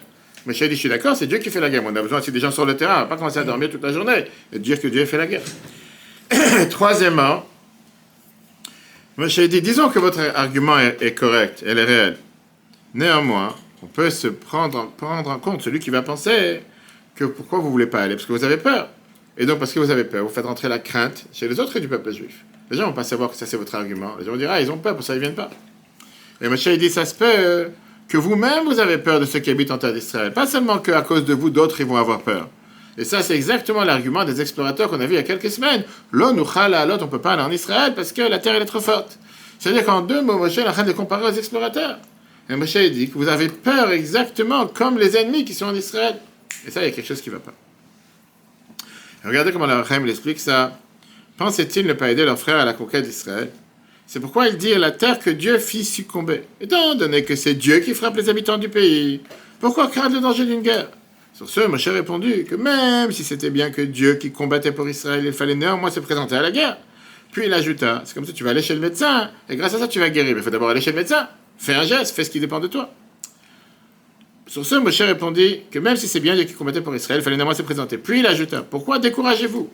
Mais 0.47 0.55
je 0.55 0.75
suis 0.75 0.89
d'accord, 0.89 1.17
c'est 1.17 1.27
Dieu 1.27 1.39
qui 1.39 1.51
fait 1.51 1.61
la 1.61 1.69
guerre. 1.69 1.83
On 1.85 1.95
a 1.97 2.03
besoin 2.03 2.21
aussi 2.21 2.31
des 2.31 2.39
gens 2.39 2.53
sur 2.53 2.65
le 2.65 2.77
terrain. 2.77 2.99
On 2.99 3.01
va 3.01 3.07
pas 3.07 3.17
commencer 3.17 3.41
à 3.41 3.45
dormir 3.45 3.69
toute 3.69 3.83
la 3.83 3.93
journée 3.93 4.27
et 4.53 4.59
dire 4.61 4.81
que 4.81 4.87
Dieu 4.87 5.05
fait 5.05 5.19
la 5.19 5.27
guerre. 5.27 5.43
Troisièmement, 6.71 7.45
Moshe 9.17 9.41
dit, 9.41 9.61
disons 9.61 9.89
que 9.89 9.99
votre 9.99 10.21
argument 10.37 10.79
est, 10.79 11.03
est 11.03 11.15
correct, 11.15 11.65
elle 11.67 11.79
est 11.79 11.85
réelle. 11.85 12.17
Néanmoins, 12.95 13.57
on 13.83 13.87
peut 13.87 14.11
se 14.11 14.29
prendre, 14.29 14.79
en- 14.79 14.87
prendre 14.87 15.31
en 15.31 15.39
compte 15.39 15.63
celui 15.63 15.79
qui 15.81 15.91
va 15.91 16.03
penser 16.03 16.61
que 17.15 17.25
pourquoi 17.25 17.59
vous 17.59 17.71
voulez 17.71 17.87
pas 17.87 18.03
aller, 18.03 18.15
parce 18.15 18.27
que 18.27 18.33
vous 18.33 18.45
avez 18.45 18.57
peur. 18.57 18.89
Et 19.39 19.45
donc, 19.47 19.59
parce 19.59 19.73
que 19.73 19.81
vous 19.81 19.91
avez 19.91 20.05
peur, 20.05 20.23
vous 20.25 20.31
faites 20.31 20.47
rentrer 20.47 20.69
la 20.69 20.79
crainte 20.79 21.25
chez 21.33 21.47
les 21.49 21.61
autres 21.61 21.79
du 21.79 21.89
peuple 21.89 22.11
juif. 22.13 22.45
Les 22.71 22.77
gens 22.77 22.87
vont 22.87 22.93
pas 22.93 23.05
savoir 23.05 23.31
que 23.31 23.37
ça 23.37 23.47
c'est 23.47 23.57
votre 23.57 23.75
argument. 23.75 24.13
Les 24.19 24.25
gens 24.25 24.33
vont 24.33 24.37
dire, 24.39 24.51
ah, 24.51 24.61
ils 24.61 24.71
ont 24.71 24.79
peur, 24.79 24.95
pour 24.97 25.05
ça 25.05 25.15
ils 25.15 25.21
viennent 25.21 25.35
pas. 25.35 25.51
Et 26.41 26.49
Moshe 26.49 26.67
il 26.67 26.79
dit, 26.79 26.91
ça 26.91 27.05
se 27.05 27.15
peut 27.15 27.71
que 28.09 28.17
vous-même 28.17 28.65
vous 28.65 28.81
avez 28.81 28.99
peur 28.99 29.21
de 29.21 29.25
ceux 29.25 29.39
qui 29.41 29.51
habitent 29.51 29.71
en 29.71 29.79
terre 29.79 29.93
d'Israël. 29.93 30.33
Pas 30.33 30.47
seulement 30.47 30.79
qu'à 30.79 31.03
cause 31.03 31.25
de 31.25 31.35
vous, 31.35 31.51
d'autres 31.51 31.81
ils 31.81 31.87
vont 31.87 31.97
avoir 31.97 32.21
peur. 32.23 32.49
Et 32.99 33.05
ça, 33.05 33.21
c'est 33.23 33.37
exactement 33.37 33.85
l'argument 33.85 34.25
des 34.25 34.41
explorateurs 34.41 34.89
qu'on 34.89 35.01
a 35.01 35.07
vu 35.07 35.13
il 35.15 35.17
y 35.17 35.19
a 35.19 35.23
quelques 35.23 35.51
semaines. 35.51 35.85
L'on 36.13 36.37
ou 36.39 36.47
chala 36.47 36.87
l'autre, 36.87 37.05
on 37.05 37.09
peut 37.09 37.21
pas 37.21 37.33
aller 37.35 37.43
en 37.43 37.51
Israël 37.51 37.93
parce 37.95 38.13
que 38.13 38.23
la 38.23 38.39
terre 38.39 38.55
est 38.55 38.65
trop 38.65 38.81
forte. 38.81 39.19
C'est-à-dire 39.59 39.85
qu'en 39.85 40.01
deux 40.01 40.23
mots, 40.23 40.39
Moshe 40.39 40.57
est 40.57 40.67
en 40.67 40.73
train 40.73 40.83
de 40.85 40.93
comparer 40.93 41.27
aux 41.27 41.35
explorateurs. 41.35 41.99
Et 42.49 42.57
Moshe 42.57 42.77
il 42.77 42.93
dit 42.93 43.09
que 43.09 43.19
vous 43.19 43.29
avez 43.29 43.49
peur 43.49 43.91
exactement 43.91 44.67
comme 44.67 44.99
les 44.99 45.17
ennemis 45.17 45.45
qui 45.45 45.55
sont 45.55 45.67
en 45.67 45.75
Israël. 45.75 46.17
Et 46.67 46.71
ça, 46.71 46.83
il 46.83 46.89
y 46.89 46.89
a 46.89 46.95
quelque 46.95 47.07
chose 47.07 47.21
qui 47.21 47.31
ne 47.31 47.35
va 47.35 47.41
pas. 47.41 47.55
Regardez 49.25 49.53
comment 49.53 49.67
la 49.67 49.83
Rahim 49.83 50.07
explique 50.07 50.39
ça. 50.39 50.79
Pensaient-ils 51.37 51.87
ne 51.87 51.93
pas 51.93 52.11
aider 52.11 52.25
leurs 52.25 52.39
frères 52.39 52.59
à 52.59 52.65
la 52.65 52.73
conquête 52.73 53.05
d'Israël? 53.05 53.51
C'est 54.07 54.21
pourquoi 54.21 54.47
il 54.47 54.57
dit 54.57 54.73
à 54.73 54.79
la 54.79 54.93
terre 54.93 55.19
que 55.19 55.31
Dieu 55.31 55.59
fit 55.59 55.85
succomber. 55.85 56.43
Étant 56.61 56.95
donné 56.95 57.25
que 57.25 57.35
c'est 57.35 57.55
Dieu 57.55 57.81
qui 57.81 57.93
frappe 57.93 58.17
les 58.17 58.29
habitants 58.29 58.57
du 58.57 58.69
pays, 58.69 59.21
pourquoi 59.59 59.89
craindre 59.89 60.15
le 60.15 60.21
danger 60.21 60.47
d'une 60.47 60.63
guerre? 60.63 60.89
Sur 61.35 61.51
ce, 61.51 61.61
Moshe 61.61 61.89
a 61.89 61.93
répondu 61.93 62.45
que 62.45 62.55
même 62.55 63.11
si 63.11 63.25
c'était 63.25 63.51
bien 63.51 63.71
que 63.71 63.83
Dieu 63.83 64.15
qui 64.15 64.31
combattait 64.31 64.73
pour 64.73 64.89
Israël, 64.89 65.25
il 65.25 65.33
fallait 65.33 65.57
néanmoins 65.57 65.91
se 65.91 66.01
présenter 66.01 66.37
à 66.37 66.43
la 66.43 66.53
guerre. 66.53 66.79
Puis 67.33 67.47
il 67.47 67.53
ajouta, 67.53 68.03
c'est 68.05 68.15
comme 68.15 68.25
ça, 68.25 68.33
tu 68.33 68.45
vas 68.45 68.51
aller 68.51 68.63
chez 68.63 68.75
le 68.75 68.81
médecin, 68.81 69.31
et 69.49 69.57
grâce 69.57 69.75
à 69.75 69.79
ça, 69.79 69.89
tu 69.89 69.99
vas 69.99 70.09
guérir. 70.09 70.33
Mais 70.33 70.41
il 70.41 70.45
faut 70.45 70.51
d'abord 70.51 70.71
aller 70.71 70.81
chez 70.81 70.93
le 70.93 70.97
médecin. 70.97 71.29
Fais 71.59 71.75
un 71.75 71.85
geste, 71.85 72.15
fais 72.15 72.25
ce 72.25 72.31
qui 72.31 72.41
dépend 72.41 72.61
de 72.61 72.69
toi. 72.69 72.91
Sur 74.47 74.65
ce, 74.65 74.77
Moshe 74.77 75.01
répondit 75.01 75.63
que 75.71 75.79
même 75.79 75.97
si 75.97 76.07
c'est 76.07 76.21
bien 76.21 76.35
Dieu 76.35 76.45
qui 76.45 76.55
combattait 76.55 76.81
pour 76.81 76.95
Israël, 76.95 77.21
il 77.21 77.25
fallait 77.25 77.37
néanmoins 77.37 77.55
se 77.55 77.63
présenter. 77.63 77.99
Puis 77.99 78.21
il 78.21 78.27
ajouta, 78.27 78.63
pourquoi 78.63 78.99
découragez-vous? 78.99 79.69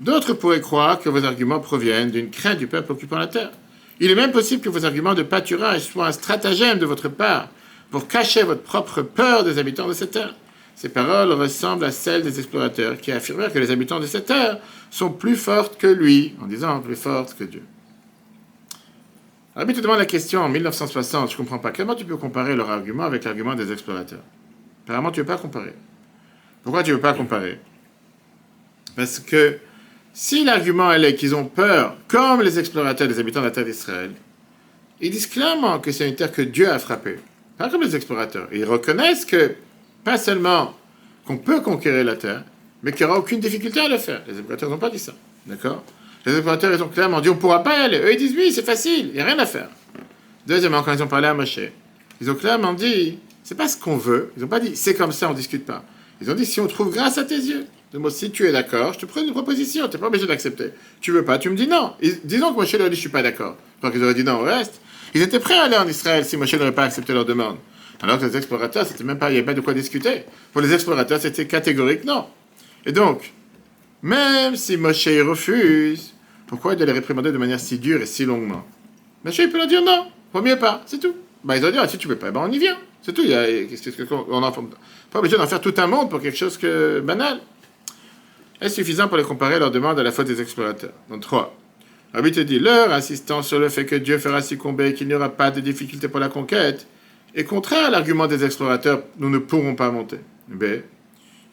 D'autres 0.00 0.32
pourraient 0.32 0.60
croire 0.60 0.98
que 0.98 1.08
vos 1.08 1.24
arguments 1.24 1.60
proviennent 1.60 2.10
d'une 2.10 2.30
crainte 2.30 2.58
du 2.58 2.66
peuple 2.66 2.92
occupant 2.92 3.18
la 3.18 3.26
terre. 3.26 3.52
Il 4.00 4.10
est 4.10 4.14
même 4.14 4.32
possible 4.32 4.62
que 4.62 4.68
vos 4.68 4.84
arguments 4.84 5.14
de 5.14 5.22
pâturage 5.22 5.82
soient 5.82 6.06
un 6.06 6.12
stratagème 6.12 6.78
de 6.78 6.86
votre 6.86 7.08
part 7.08 7.48
pour 7.90 8.08
cacher 8.08 8.42
votre 8.42 8.62
propre 8.62 9.02
peur 9.02 9.44
des 9.44 9.58
habitants 9.58 9.86
de 9.86 9.92
cette 9.92 10.12
terre. 10.12 10.34
Ces 10.74 10.88
paroles 10.88 11.30
ressemblent 11.32 11.84
à 11.84 11.92
celles 11.92 12.22
des 12.22 12.38
explorateurs 12.38 12.96
qui 12.98 13.12
affirmèrent 13.12 13.52
que 13.52 13.58
les 13.58 13.70
habitants 13.70 14.00
de 14.00 14.06
cette 14.06 14.26
terre 14.26 14.58
sont 14.90 15.10
plus 15.10 15.36
fortes 15.36 15.78
que 15.78 15.86
lui, 15.86 16.34
en 16.42 16.46
disant 16.46 16.80
plus 16.80 16.96
fortes 16.96 17.36
que 17.38 17.44
Dieu. 17.44 17.62
Rabbi 19.54 19.74
te 19.74 19.80
demande 19.80 19.98
la 19.98 20.06
question 20.06 20.40
en 20.40 20.48
1960, 20.48 21.30
je 21.30 21.36
comprends 21.36 21.58
pas. 21.58 21.72
Comment 21.72 21.94
tu 21.94 22.06
peux 22.06 22.16
comparer 22.16 22.56
leur 22.56 22.70
argument 22.70 23.04
avec 23.04 23.24
l'argument 23.24 23.54
des 23.54 23.70
explorateurs? 23.70 24.22
Apparemment, 24.84 25.10
tu 25.10 25.20
ne 25.20 25.24
veux 25.24 25.30
pas 25.30 25.36
comparer. 25.36 25.74
Pourquoi 26.62 26.82
tu 26.82 26.90
ne 26.90 26.96
veux 26.96 27.02
pas 27.02 27.12
comparer? 27.12 27.60
Parce 28.96 29.18
que 29.18 29.58
si 30.14 30.44
l'argument 30.44 30.90
est 30.92 31.14
qu'ils 31.14 31.34
ont 31.34 31.44
peur, 31.44 31.96
comme 32.08 32.40
les 32.40 32.58
explorateurs 32.58 33.08
des 33.08 33.18
habitants 33.18 33.40
de 33.40 33.46
la 33.46 33.50
terre 33.50 33.66
d'Israël, 33.66 34.12
ils 35.00 35.10
disent 35.10 35.26
clairement 35.26 35.80
que 35.80 35.92
c'est 35.92 36.08
une 36.08 36.14
terre 36.14 36.32
que 36.32 36.42
Dieu 36.42 36.70
a 36.70 36.78
frappée. 36.78 37.18
Pas 37.58 37.68
comme 37.68 37.82
les 37.82 37.94
explorateurs. 37.94 38.48
Ils 38.52 38.64
reconnaissent 38.64 39.26
que, 39.26 39.54
pas 40.02 40.16
seulement 40.16 40.74
qu'on 41.26 41.36
peut 41.36 41.60
conquérir 41.60 42.04
la 42.04 42.16
terre, 42.16 42.44
mais 42.82 42.92
qu'il 42.92 43.04
n'y 43.04 43.10
aura 43.10 43.20
aucune 43.20 43.40
difficulté 43.40 43.80
à 43.80 43.88
le 43.88 43.98
faire. 43.98 44.22
Les 44.26 44.34
explorateurs 44.34 44.70
n'ont 44.70 44.78
pas 44.78 44.90
dit 44.90 44.98
ça. 44.98 45.12
D'accord? 45.46 45.84
Les 46.24 46.32
explorateurs, 46.34 46.72
ils 46.72 46.82
ont 46.82 46.88
clairement 46.88 47.20
dit 47.20 47.28
on 47.28 47.36
pourra 47.36 47.62
pas 47.62 47.78
y 47.78 47.82
aller. 47.82 47.98
Eux, 47.98 48.12
ils 48.12 48.18
disent 48.18 48.34
oui, 48.36 48.52
c'est 48.52 48.64
facile, 48.64 49.08
il 49.08 49.14
n'y 49.14 49.20
a 49.20 49.24
rien 49.24 49.38
à 49.38 49.46
faire. 49.46 49.68
Deuxièmement, 50.46 50.82
quand 50.82 50.92
ils 50.92 51.02
ont 51.02 51.08
parlé 51.08 51.28
à 51.28 51.34
Moshe, 51.34 51.60
ils 52.20 52.30
ont 52.30 52.34
clairement 52.34 52.72
dit 52.72 53.18
c'est 53.42 53.56
pas 53.56 53.68
ce 53.68 53.76
qu'on 53.76 53.96
veut. 53.96 54.32
Ils 54.36 54.42
n'ont 54.42 54.48
pas 54.48 54.60
dit 54.60 54.76
c'est 54.76 54.94
comme 54.94 55.12
ça, 55.12 55.28
on 55.30 55.34
discute 55.34 55.66
pas. 55.66 55.84
Ils 56.20 56.30
ont 56.30 56.34
dit 56.34 56.46
si 56.46 56.60
on 56.60 56.66
trouve 56.66 56.92
grâce 56.92 57.18
à 57.18 57.24
tes 57.24 57.36
yeux. 57.36 57.66
Donc, 57.92 58.10
si 58.10 58.30
tu 58.30 58.46
es 58.46 58.52
d'accord, 58.52 58.94
je 58.94 59.00
te 59.00 59.06
prends 59.06 59.20
une 59.20 59.32
proposition, 59.32 59.86
tu 59.86 59.96
n'es 59.96 60.00
pas 60.00 60.06
obligé 60.06 60.26
d'accepter. 60.26 60.70
Tu 61.02 61.12
veux 61.12 61.24
pas, 61.24 61.38
tu 61.38 61.50
me 61.50 61.56
dis 61.56 61.66
non. 61.66 61.92
Disons 62.24 62.52
que 62.52 62.60
Moshe 62.60 62.72
leur 62.72 62.88
dit 62.88 62.96
je 62.96 63.00
suis 63.00 63.10
pas 63.10 63.22
d'accord. 63.22 63.56
Donc 63.82 63.92
ils 63.94 64.02
auraient 64.02 64.14
dit 64.14 64.24
non 64.24 64.40
au 64.40 64.44
reste. 64.44 64.80
Ils 65.14 65.22
étaient 65.22 65.40
prêts 65.40 65.58
à 65.58 65.64
aller 65.64 65.76
en 65.76 65.86
Israël 65.86 66.24
si 66.24 66.36
Moshe 66.36 66.54
n'aurait 66.54 66.72
pas 66.72 66.84
accepté 66.84 67.12
leur 67.12 67.24
demande. 67.24 67.56
Alors 68.00 68.18
que 68.18 68.24
les 68.24 68.36
explorateurs, 68.36 68.86
c'était 68.86 69.04
même 69.04 69.18
pas, 69.18 69.30
il 69.30 69.34
n'y 69.34 69.38
avait 69.38 69.46
pas 69.46 69.54
de 69.54 69.60
quoi 69.60 69.74
discuter. 69.74 70.24
Pour 70.52 70.62
les 70.62 70.72
explorateurs, 70.72 71.20
c'était 71.20 71.46
catégorique 71.46 72.04
non. 72.04 72.26
Et 72.86 72.92
donc, 72.92 73.32
même 74.02 74.56
si 74.56 74.76
Moshe 74.76 75.06
refuse, 75.06 76.14
pourquoi 76.46 76.72
il 76.72 76.76
doit 76.76 76.86
les 76.86 76.92
réprimander 76.92 77.32
de 77.32 77.38
manière 77.38 77.60
si 77.60 77.78
dure 77.78 78.02
et 78.02 78.06
si 78.06 78.24
longuement? 78.24 78.64
Moshe 79.24 79.38
il 79.38 79.50
peut 79.50 79.58
leur 79.58 79.66
dire 79.66 79.82
non, 79.82 80.06
premier 80.32 80.56
pas, 80.56 80.82
c'est 80.86 80.98
tout. 80.98 81.14
Bah, 81.44 81.56
ils 81.56 81.60
doivent 81.60 81.72
dire, 81.72 81.82
ah, 81.84 81.88
si 81.88 81.98
tu 81.98 82.08
veux 82.08 82.16
pas, 82.16 82.30
ben 82.30 82.40
on 82.44 82.52
y 82.52 82.58
vient. 82.58 82.76
C'est 83.02 83.12
tout. 83.12 83.22
Il 83.24 83.30
y 83.30 83.34
a, 83.34 83.46
on 84.28 84.42
en, 84.42 84.52
pas 84.52 85.18
obligé 85.18 85.36
d'en 85.36 85.46
faire 85.46 85.60
tout 85.60 85.74
un 85.76 85.86
monde 85.86 86.08
pour 86.08 86.20
quelque 86.20 86.38
chose 86.38 86.56
que 86.56 87.00
banal. 87.00 87.40
Est-ce 88.60 88.76
suffisant 88.76 89.08
pour 89.08 89.16
les 89.16 89.24
comparer 89.24 89.58
leur 89.58 89.72
demande 89.72 89.98
à 89.98 90.04
la 90.04 90.12
faute 90.12 90.28
des 90.28 90.40
explorateurs? 90.40 90.92
Donc, 91.10 91.20
3. 91.20 91.56
Rabbi 92.14 92.30
te 92.30 92.40
dit, 92.40 92.60
leur 92.60 92.92
insistance 92.92 93.48
sur 93.48 93.58
le 93.58 93.68
fait 93.68 93.86
que 93.86 93.96
Dieu 93.96 94.18
fera 94.18 94.40
succomber 94.40 94.90
et 94.90 94.94
qu'il 94.94 95.08
n'y 95.08 95.14
aura 95.14 95.30
pas 95.30 95.50
de 95.50 95.60
difficulté 95.60 96.08
pour 96.08 96.20
la 96.20 96.28
conquête 96.28 96.86
est 97.34 97.44
contraire 97.44 97.86
à 97.86 97.90
l'argument 97.90 98.26
des 98.26 98.44
explorateurs, 98.44 99.02
nous 99.18 99.30
ne 99.30 99.38
pourrons 99.38 99.74
pas 99.74 99.90
monter. 99.90 100.18
B. 100.48 100.64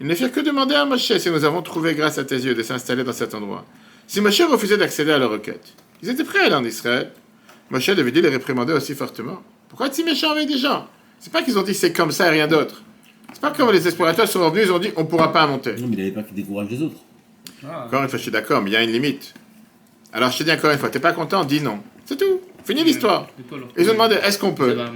Ils 0.01 0.07
ne 0.07 0.15
firent 0.15 0.31
que 0.31 0.39
demander 0.39 0.75
à 0.75 0.85
Moshe 0.85 1.17
si 1.17 1.29
nous 1.29 1.43
avons 1.43 1.61
trouvé 1.61 1.93
grâce 1.93 2.17
à 2.17 2.23
tes 2.23 2.35
yeux 2.37 2.55
de 2.55 2.63
s'installer 2.63 3.03
dans 3.03 3.13
cet 3.13 3.33
endroit. 3.35 3.65
Si 4.07 4.21
Moshe 4.21 4.41
refusait 4.41 4.77
d'accéder 4.77 5.11
à 5.11 5.17
leur 5.17 5.31
requête, 5.31 5.73
ils 6.01 6.09
étaient 6.09 6.23
prêts 6.23 6.39
à 6.39 6.45
aller 6.45 6.55
en 6.55 6.63
Israël. 6.63 7.11
Moshe 7.69 7.89
devait 7.89 8.11
dit 8.11 8.21
les 8.21 8.29
réprimander 8.29 8.73
aussi 8.73 8.95
fortement. 8.95 9.41
Pourquoi 9.67 9.87
être 9.87 9.93
si 9.95 10.03
méchant 10.03 10.31
avec 10.31 10.47
des 10.47 10.57
gens? 10.57 10.87
C'est 11.19 11.31
pas 11.31 11.41
qu'ils 11.43 11.59
ont 11.59 11.63
dit 11.63 11.73
c'est 11.75 11.91
comme 11.93 12.11
ça 12.11 12.27
et 12.27 12.29
rien 12.31 12.47
d'autre. 12.47 12.81
C'est 13.33 13.41
pas 13.41 13.51
comme 13.51 13.71
les 13.71 13.85
explorateurs 13.85 14.27
sont 14.27 14.43
revenus, 14.43 14.65
ils 14.67 14.71
ont 14.71 14.79
dit 14.79 14.91
on 14.95 15.05
pourra 15.05 15.31
pas 15.31 15.45
monter. 15.45 15.73
Non, 15.75 15.87
mais 15.87 15.95
il 15.97 16.01
avait 16.01 16.11
peur 16.11 16.25
qu'il 16.25 16.35
décourage 16.35 16.69
les 16.69 16.81
autres. 16.81 16.95
Ah, 17.67 17.85
Encore 17.87 18.01
une 18.01 18.09
fois, 18.09 18.17
je 18.17 18.23
suis 18.23 18.31
d'accord, 18.31 18.61
mais 18.61 18.69
il 18.71 18.73
y 18.73 18.77
a 18.77 18.83
une 18.83 18.91
limite. 18.91 19.33
Alors 20.13 20.31
je 20.31 20.39
te 20.39 20.43
dis 20.43 20.51
encore 20.51 20.71
une 20.71 20.79
fois, 20.79 20.89
t'es 20.89 20.99
pas 20.99 21.11
content, 21.13 21.43
dis 21.43 21.61
non. 21.61 21.79
C'est 22.05 22.17
tout. 22.17 22.39
Fini 22.63 22.83
l'histoire. 22.83 23.27
Ils 23.77 23.89
ont 23.89 23.93
demandé 23.93 24.15
est-ce 24.23 24.39
qu'on 24.39 24.53
peut? 24.53 24.75
euh, 24.79 24.87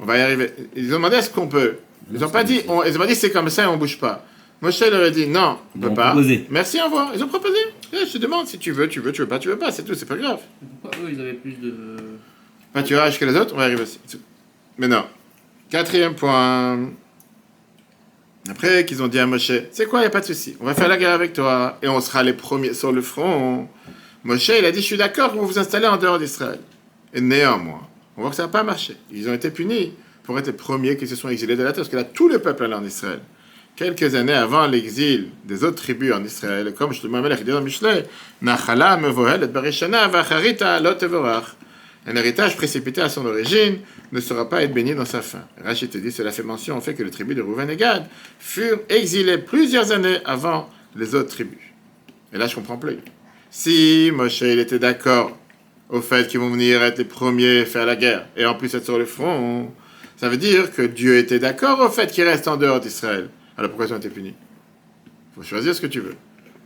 On 0.00 0.04
va 0.04 0.18
y 0.18 0.20
arriver. 0.22 0.50
Ils 0.74 0.88
ont 0.92 0.96
demandé 0.96 1.16
est-ce 1.16 1.30
qu'on 1.30 1.46
peut? 1.46 1.76
Ils 2.12 2.20
n'ont 2.20 2.30
pas 2.30 2.44
dit, 2.44 2.60
on- 2.68 2.82
ils 2.84 2.94
ont 2.96 2.98
pas 2.98 3.06
dit 3.06 3.14
c'est 3.14 3.30
comme 3.30 3.48
ça 3.50 3.64
et 3.64 3.66
on 3.66 3.76
bouge 3.76 3.98
pas. 3.98 4.24
Moshe 4.60 4.80
leur 4.80 5.02
a 5.02 5.10
dit 5.10 5.26
non, 5.26 5.58
on 5.74 5.78
Ils 5.78 5.80
peut 5.82 5.94
pas. 5.94 6.06
proposé. 6.10 6.46
Merci, 6.50 6.80
au 6.80 6.84
revoir. 6.86 7.12
Ils 7.14 7.22
ont 7.22 7.28
proposé. 7.28 7.58
Eh, 7.92 8.06
je 8.06 8.12
te 8.12 8.18
demande 8.18 8.46
si 8.48 8.58
tu 8.58 8.72
veux, 8.72 8.88
tu 8.88 9.00
veux, 9.00 9.12
tu 9.12 9.20
veux 9.20 9.28
pas, 9.28 9.38
tu 9.38 9.48
veux 9.48 9.58
pas, 9.58 9.70
c'est 9.70 9.84
tout, 9.84 9.94
c'est 9.94 10.06
pas 10.06 10.16
grave. 10.16 10.40
Pourquoi 10.82 11.00
eux 11.04 11.10
ils 11.12 11.20
avaient 11.20 11.32
plus 11.34 11.52
de. 11.52 11.96
Pâturage 12.72 13.18
que 13.18 13.24
les 13.24 13.36
autres, 13.36 13.54
on 13.54 13.56
va 13.58 13.64
y 13.64 13.66
arriver 13.66 13.82
aussi. 13.82 13.98
Mais 14.78 14.88
non. 14.88 15.04
Quatrième 15.70 16.14
point. 16.14 16.78
Après 18.50 18.84
qu'ils 18.86 19.02
ont 19.02 19.08
dit 19.08 19.18
à 19.18 19.26
Moshe, 19.26 19.52
c'est 19.72 19.86
quoi, 19.86 19.98
il 20.00 20.02
n'y 20.02 20.06
a 20.06 20.10
pas 20.10 20.20
de 20.20 20.26
souci, 20.26 20.56
on 20.60 20.64
va 20.64 20.74
faire 20.74 20.88
la 20.88 20.96
guerre 20.96 21.12
avec 21.12 21.34
toi 21.34 21.78
et 21.82 21.88
on 21.88 22.00
sera 22.00 22.22
les 22.22 22.32
premiers 22.32 22.72
sur 22.72 22.92
le 22.92 23.02
front. 23.02 23.68
Moshe, 24.24 24.48
il 24.48 24.64
a 24.64 24.72
dit, 24.72 24.80
je 24.80 24.86
suis 24.86 24.96
d'accord 24.96 25.32
pour 25.32 25.44
vous 25.44 25.58
installer 25.58 25.86
en 25.86 25.98
dehors 25.98 26.18
d'Israël. 26.18 26.58
Et 27.12 27.20
néanmoins, 27.20 27.86
on 28.16 28.22
voit 28.22 28.30
que 28.30 28.36
ça 28.36 28.44
n'a 28.44 28.48
pas 28.48 28.62
marché. 28.62 28.96
Ils 29.12 29.28
ont 29.28 29.34
été 29.34 29.50
punis 29.50 29.92
pour 30.28 30.38
être 30.38 30.48
les 30.48 30.52
premiers 30.52 30.98
qui 30.98 31.08
se 31.08 31.16
sont 31.16 31.30
exilés 31.30 31.56
de 31.56 31.62
la 31.62 31.72
terre, 31.72 31.84
parce 31.84 31.88
que 31.88 31.96
là, 31.96 32.04
tout 32.04 32.28
le 32.28 32.38
peuple 32.38 32.64
allait 32.64 32.74
en 32.74 32.84
Israël. 32.84 33.20
Quelques 33.76 34.14
années 34.14 34.34
avant 34.34 34.66
l'exil 34.66 35.30
des 35.46 35.64
autres 35.64 35.76
tribus 35.76 36.12
en 36.12 36.22
Israël, 36.22 36.74
comme 36.76 36.92
je 36.92 37.00
te 37.00 37.06
dit 37.06 37.50
dans 37.50 37.62
Michelet. 37.62 38.04
Un 42.06 42.14
héritage 42.14 42.56
précipité 42.58 43.00
à 43.00 43.08
son 43.08 43.24
origine 43.24 43.78
ne 44.12 44.20
sera 44.20 44.46
pas 44.50 44.62
être 44.62 44.74
béni 44.74 44.94
dans 44.94 45.06
sa 45.06 45.22
fin. 45.22 45.46
Rachid 45.64 45.88
te 45.88 45.96
dit, 45.96 46.12
cela 46.12 46.30
fait 46.30 46.42
mention 46.42 46.76
au 46.76 46.82
fait 46.82 46.92
que 46.92 47.02
les 47.02 47.10
tribus 47.10 47.34
de 47.34 47.40
Rouven 47.40 47.70
et 47.70 47.76
Gad 47.76 48.06
furent 48.38 48.80
exilées 48.90 49.38
plusieurs 49.38 49.92
années 49.92 50.18
avant 50.26 50.68
les 50.94 51.14
autres 51.14 51.30
tribus. 51.30 51.58
Et 52.34 52.36
là, 52.36 52.46
je 52.48 52.54
comprends 52.54 52.76
plus. 52.76 52.98
Si 53.50 54.10
Moshe 54.12 54.42
il 54.42 54.58
était 54.58 54.78
d'accord 54.78 55.38
au 55.88 56.02
fait 56.02 56.28
qu'ils 56.28 56.40
vont 56.40 56.50
venir 56.50 56.82
être 56.82 56.98
les 56.98 57.04
premiers 57.04 57.60
à 57.60 57.64
faire 57.64 57.86
la 57.86 57.96
guerre, 57.96 58.26
et 58.36 58.44
en 58.44 58.54
plus 58.54 58.74
être 58.74 58.84
sur 58.84 58.98
le 58.98 59.06
front, 59.06 59.72
ça 60.18 60.28
veut 60.28 60.36
dire 60.36 60.72
que 60.72 60.82
Dieu 60.82 61.16
était 61.16 61.38
d'accord 61.38 61.78
au 61.80 61.88
fait 61.88 62.10
qu'ils 62.10 62.24
restent 62.24 62.48
en 62.48 62.56
dehors 62.56 62.80
d'Israël. 62.80 63.28
Alors 63.56 63.70
pourquoi 63.70 63.86
ils 63.86 63.94
ont 63.94 63.98
été 63.98 64.08
punis? 64.08 64.34
Il 65.06 65.34
faut 65.36 65.48
choisir 65.48 65.74
ce 65.74 65.80
que 65.80 65.86
tu 65.86 66.00
veux. 66.00 66.16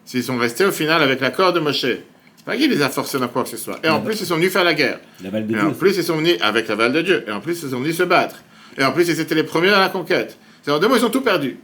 S'ils 0.07 0.25
sont 0.25 0.39
restés 0.39 0.65
au 0.65 0.73
final 0.73 1.03
avec 1.03 1.21
l'accord 1.21 1.53
de 1.53 1.61
Moshe, 1.61 1.81
c'est 1.83 2.47
pas 2.47 2.57
qu'il 2.57 2.71
les 2.71 2.81
a 2.81 2.89
forcés 2.89 3.19
dans 3.19 3.29
quoi 3.29 3.45
que 3.45 3.51
ce 3.51 3.59
soit. 3.59 3.79
Et 3.85 3.91
en 3.91 4.01
plus, 4.01 4.21
ils 4.21 4.27
sont 4.27 4.37
venus 4.37 4.53
faire 4.53 4.65
la 4.65 4.75
guerre. 4.75 4.99
et 5.23 5.61
en 5.61 5.73
plus, 5.73 5.97
ils 5.97 6.03
sont 6.03 6.17
venus 6.17 6.37
avec 6.41 6.67
la 6.67 6.77
balle 6.77 6.93
de 6.93 7.03
Dieu. 7.03 7.25
Et 7.29 7.31
en 7.31 7.41
plus, 7.41 7.63
ils 7.63 7.71
sont 7.71 7.79
venus 7.79 7.97
se 7.97 8.03
battre. 8.03 8.43
Et 8.79 8.85
en 8.85 8.93
plus, 8.93 9.07
ils 9.09 9.21
étaient 9.21 9.35
les 9.35 9.45
premiers 9.45 9.71
dans 9.71 9.79
la 9.79 9.91
conquête. 9.91 10.39
C'est 10.63 10.71
en 10.71 10.79
deux 10.79 10.89
mots, 10.89 10.97
ils 10.97 11.05
ont 11.05 11.11
tout 11.11 11.21
perdu. 11.21 11.59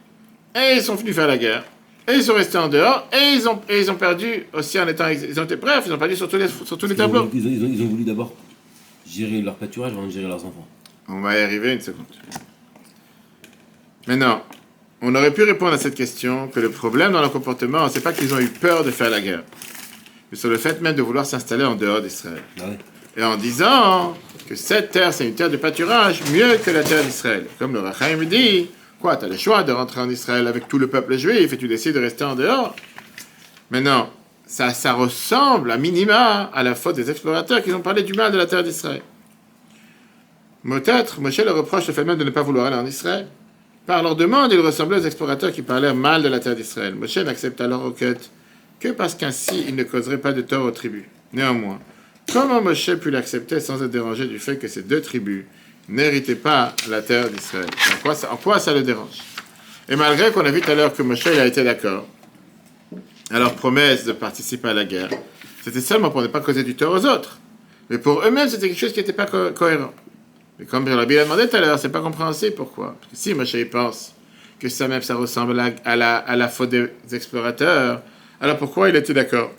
Et 0.55 0.75
ils 0.77 0.83
sont 0.83 0.95
venus 0.95 1.15
faire 1.15 1.27
la 1.27 1.39
guerre. 1.39 1.65
Et 2.07 2.15
ils 2.15 2.23
sont 2.23 2.35
restés 2.35 2.59
en 2.59 2.69
dehors. 2.69 3.09
Et 3.13 3.35
ils 3.35 3.49
ont, 3.49 3.61
ils 3.71 3.91
ont 3.91 3.97
perdu 3.97 4.45
aussi 4.53 4.79
en 4.79 4.87
étant. 4.87 5.09
Ils 5.09 5.41
ont 5.41 5.45
été 5.45 5.57
bref, 5.57 5.85
ils 5.87 5.93
ont 5.93 5.99
perdu 5.99 6.17
sur 6.17 6.29
tous 6.29 6.37
les, 6.37 6.49
sur 6.49 6.79
tous 6.79 6.87
les 6.87 6.95
tableaux. 6.97 7.29
Ils 7.33 7.47
ont, 7.47 7.51
ils, 7.51 7.65
ont, 7.65 7.71
ils 7.73 7.83
ont, 7.83 7.87
voulu 7.87 8.05
d'abord 8.05 8.35
gérer 9.07 9.41
leur 9.41 9.57
pâturage 9.57 9.93
avant 9.93 10.07
de 10.07 10.11
gérer 10.11 10.29
leurs 10.29 10.45
enfants. 10.45 10.67
On 11.09 11.21
va 11.21 11.39
y 11.39 11.41
arriver 11.41 11.73
une 11.73 11.81
seconde. 11.81 12.05
Maintenant, 14.07 14.43
on 15.01 15.15
aurait 15.15 15.33
pu 15.33 15.43
répondre 15.43 15.73
à 15.73 15.79
cette 15.79 15.95
question 15.95 16.49
que 16.49 16.61
le 16.61 16.71
problème 16.71 17.13
dans 17.13 17.21
leur 17.21 17.33
comportement, 17.33 17.89
c'est 17.89 18.01
pas 18.01 18.13
qu'ils 18.13 18.35
ont 18.35 18.39
eu 18.39 18.49
peur 18.49 18.85
de 18.85 18.91
faire 18.91 19.11
la 19.11 19.21
guerre 19.21 19.43
mais 20.31 20.39
sur 20.39 20.49
le 20.49 20.59
fait 20.59 20.81
même 20.81 20.95
de 20.95 21.03
vouloir 21.03 21.27
s'installer 21.27 21.65
en 21.65 21.75
dehors 21.75 22.01
d'Israël. 22.01 22.43
Ah 22.61 22.65
Et 23.17 23.25
en 23.25 23.37
disant 23.37 24.17
que 24.49 24.55
cette 24.55 24.91
terre, 24.91 25.13
c'est 25.13 25.27
une 25.27 25.35
terre 25.35 25.51
de 25.51 25.57
pâturage 25.57 26.23
mieux 26.33 26.57
que 26.59 26.71
la 26.71 26.83
terre 26.83 27.03
d'Israël. 27.03 27.47
Comme 27.59 27.73
le 27.73 27.81
Rachaim 27.81 28.25
dit, 28.25 28.69
quoi, 29.01 29.17
tu 29.17 29.25
as 29.25 29.29
le 29.29 29.37
choix 29.37 29.63
de 29.63 29.73
rentrer 29.73 30.01
en 30.01 30.11
Israël 30.11 30.47
avec 30.47 30.69
tout 30.69 30.79
le 30.79 30.89
peuple 30.89 31.17
juif 31.17 31.53
et 31.53 31.57
tu 31.57 31.69
décides 31.69 31.95
de 31.95 32.01
rester 32.01 32.25
en 32.25 32.35
dehors. 32.35 32.75
Maintenant, 33.71 34.11
ça, 34.47 34.71
ça 34.71 34.93
ressemble 34.93 35.71
à 35.71 35.77
minima 35.77 36.51
à 36.55 36.63
la 36.63 36.75
faute 36.75 36.97
des 36.97 37.11
explorateurs 37.11 37.63
qui 37.63 37.73
ont 37.73 37.81
parlé 37.81 38.03
du 38.03 38.15
mal 38.15 38.33
de 38.33 38.39
la 38.39 38.47
terre 38.47 38.63
d'Israël. 38.63 39.03
Peut-être, 40.65 41.21
Moshe 41.21 41.39
le 41.39 41.53
reproche 41.53 41.87
le 41.87 41.93
fait 41.93 42.05
même 42.05 42.19
de 42.19 42.25
ne 42.25 42.31
pas 42.31 42.43
vouloir 42.43 42.67
aller 42.67 42.77
en 42.77 42.87
Israël. 42.87 43.29
Par 43.87 44.03
leur 44.03 44.17
demande, 44.17 44.53
il 44.53 44.61
ressemblait 44.61 44.99
aux 44.99 45.07
explorateurs 45.07 45.53
qui 45.53 45.63
parlaient 45.63 45.95
mal 45.95 46.23
de 46.23 46.29
la 46.29 46.41
terre 46.41 46.57
d'Israël. 46.57 46.95
Moshe 46.95 47.17
n'accepte 47.17 47.61
alors 47.61 47.83
requête 47.83 48.31
que 48.81 48.89
parce 48.89 49.15
qu'ainsi 49.15 49.65
il 49.67 49.77
ne 49.77 49.83
causerait 49.85 50.19
pas 50.19 50.33
de 50.33 50.43
tort 50.43 50.65
aux 50.65 50.71
tribus. 50.71 51.05
Néanmoins, 51.33 51.79
comment 52.33 52.61
Moshe 52.61 52.95
pu 52.97 53.11
l'accepter 53.11 53.61
sans 53.61 53.83
être 53.83 53.91
dérangé 53.91 54.27
du 54.27 54.39
fait 54.39 54.59
que 54.59 54.69
ces 54.69 54.83
deux 54.83 55.01
tribus 55.01 55.45
n'héritaient 55.89 56.35
pas 56.35 56.75
la 56.91 57.01
terre 57.03 57.31
d'Israël? 57.31 57.67
En 58.31 58.37
quoi, 58.37 58.59
ça, 58.59 58.75
le 58.75 58.83
dérange? 58.83 59.19
Et 59.89 59.97
malgré 59.97 60.33
qu'on 60.33 60.45
a 60.45 60.51
vu 60.51 60.61
tout 60.61 60.71
à 60.71 60.75
l'heure 60.75 60.93
que 60.93 61.03
Moshe 61.03 61.27
a 61.27 61.47
été 61.47 61.65
d'accord 61.65 62.07
à 63.31 63.39
leur 63.39 63.55
promesse 63.55 64.05
de 64.05 64.13
participer 64.13 64.69
à 64.69 64.75
la 64.75 64.85
guerre, 64.85 65.11
c'était 65.63 65.81
seulement 65.81 66.11
pour 66.11 66.21
ne 66.21 66.27
pas 66.27 66.41
causer 66.41 66.63
du 66.63 66.75
tort 66.75 66.93
aux 66.93 67.07
autres. 67.07 67.39
Mais 67.89 67.99
pour 67.99 68.23
eux-mêmes, 68.23 68.49
c'était 68.49 68.69
quelque 68.69 68.79
chose 68.79 68.93
qui 68.93 69.01
n'était 69.01 69.15
pas 69.15 69.27
cohérent. 69.27 69.95
Et 70.61 70.65
comme 70.65 70.89
Rabbi 70.89 71.15
l'a 71.15 71.25
demandé 71.25 71.49
tout 71.49 71.57
à 71.57 71.61
l'heure, 71.61 71.79
c'est 71.79 71.89
pas 71.89 72.01
compréhensible 72.01 72.57
pourquoi? 72.57 72.97
Parce 73.01 73.13
que 73.13 73.17
si 73.17 73.35
Moshe 73.35 73.71
pense 73.71 74.15
que 74.59 74.69
ça 74.69 74.89
même 74.89 75.03
ça 75.03 75.15
ressemble 75.15 75.59
à, 75.61 75.97
la, 75.97 76.49
faute 76.49 76.71
des 76.71 76.89
explorateurs, 77.13 78.03
alors 78.41 78.57
pourquoi 78.57 78.89
il 78.89 78.97
était 78.97 79.15
d'accord? 79.15 79.53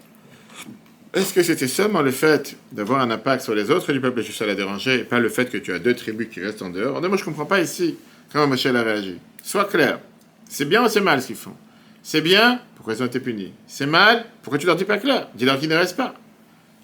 Est-ce 1.14 1.34
que 1.34 1.42
c'était 1.42 1.68
seulement 1.68 2.02
le 2.02 2.12
fait 2.12 2.56
d'avoir 2.72 3.00
un 3.02 3.10
impact 3.10 3.44
sur 3.44 3.56
les 3.56 3.72
autres 3.72 3.92
du 3.94 4.02
peuple 4.02 4.22
juif 4.22 4.36
ça 4.36 4.46
l'a 4.46 4.56
dérangé, 4.56 5.00
et 5.00 5.04
pas 5.04 5.20
le 5.20 5.30
fait 5.30 5.50
que 5.50 5.58
tu 5.58 5.74
as 5.74 5.80
deux 5.80 5.96
tribus 5.96 6.28
qui 6.30 6.42
restent 6.42 6.62
en 6.62 6.70
dehors? 6.70 7.02
Moi, 7.02 7.18
je 7.18 7.24
comprends 7.24 7.46
pas 7.46 7.62
ici 7.62 7.98
comment 8.32 8.48
Michel 8.48 8.76
a 8.76 8.84
réagi. 8.84 9.18
Sois 9.42 9.66
clair. 9.66 10.00
C'est 10.48 10.66
bien 10.66 10.84
ou 10.84 10.90
c'est 10.90 11.02
mal 11.02 11.22
ce 11.22 11.28
qu'ils 11.28 11.36
font? 11.36 11.56
C'est 12.04 12.22
bien, 12.22 12.60
pourquoi 12.76 12.94
ils 12.94 13.02
ont 13.02 13.08
été 13.08 13.20
punis? 13.20 13.54
C'est 13.68 13.86
mal, 13.86 14.26
pourquoi 14.44 14.60
tu 14.60 14.68
leur 14.68 14.76
dis 14.76 14.86
pas 14.86 14.98
clair? 14.98 15.30
Dis-leur 15.34 15.60
qu'ils 15.60 15.70
ne 15.70 15.76
restent 15.76 15.98
pas. 15.98 16.14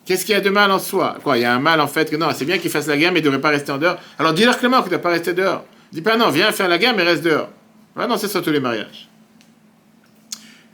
Qu'est-ce 0.05 0.23
qu'il 0.23 0.33
y 0.33 0.37
a 0.37 0.41
de 0.41 0.49
mal 0.51 0.71
en 0.71 0.77
soi? 0.77 1.17
Quoi, 1.23 1.39
il 1.39 1.41
y 1.41 1.45
a 1.45 1.53
un 1.53 1.59
mal 1.59 1.81
en 1.81 1.87
fait 1.87 2.09
que 2.09 2.15
non, 2.15 2.29
c'est 2.33 2.45
bien 2.45 2.59
qu'ils 2.59 2.69
fassent 2.69 2.87
la 2.87 2.95
guerre, 2.95 3.11
mais 3.11 3.19
ils 3.19 3.23
ne 3.23 3.29
devraient 3.29 3.41
pas 3.41 3.49
rester 3.49 3.71
en 3.71 3.79
dehors. 3.79 3.97
Alors 4.19 4.33
dis-leur 4.33 4.57
clairement 4.57 4.77
qu'ils 4.77 4.85
ne 4.85 4.89
doivent 4.91 5.01
pas 5.01 5.09
rester 5.09 5.33
dehors. 5.33 5.65
Dis 5.91 6.01
pas 6.01 6.15
non, 6.15 6.29
viens 6.29 6.51
faire 6.51 6.67
la 6.67 6.77
guerre, 6.77 6.95
mais 6.95 7.03
reste 7.03 7.23
dehors. 7.23 7.49
Ah 7.95 8.05
non, 8.05 8.17
c'est 8.17 8.27
sur 8.27 8.43
tous 8.43 8.51
les 8.51 8.59
mariages. 8.59 9.09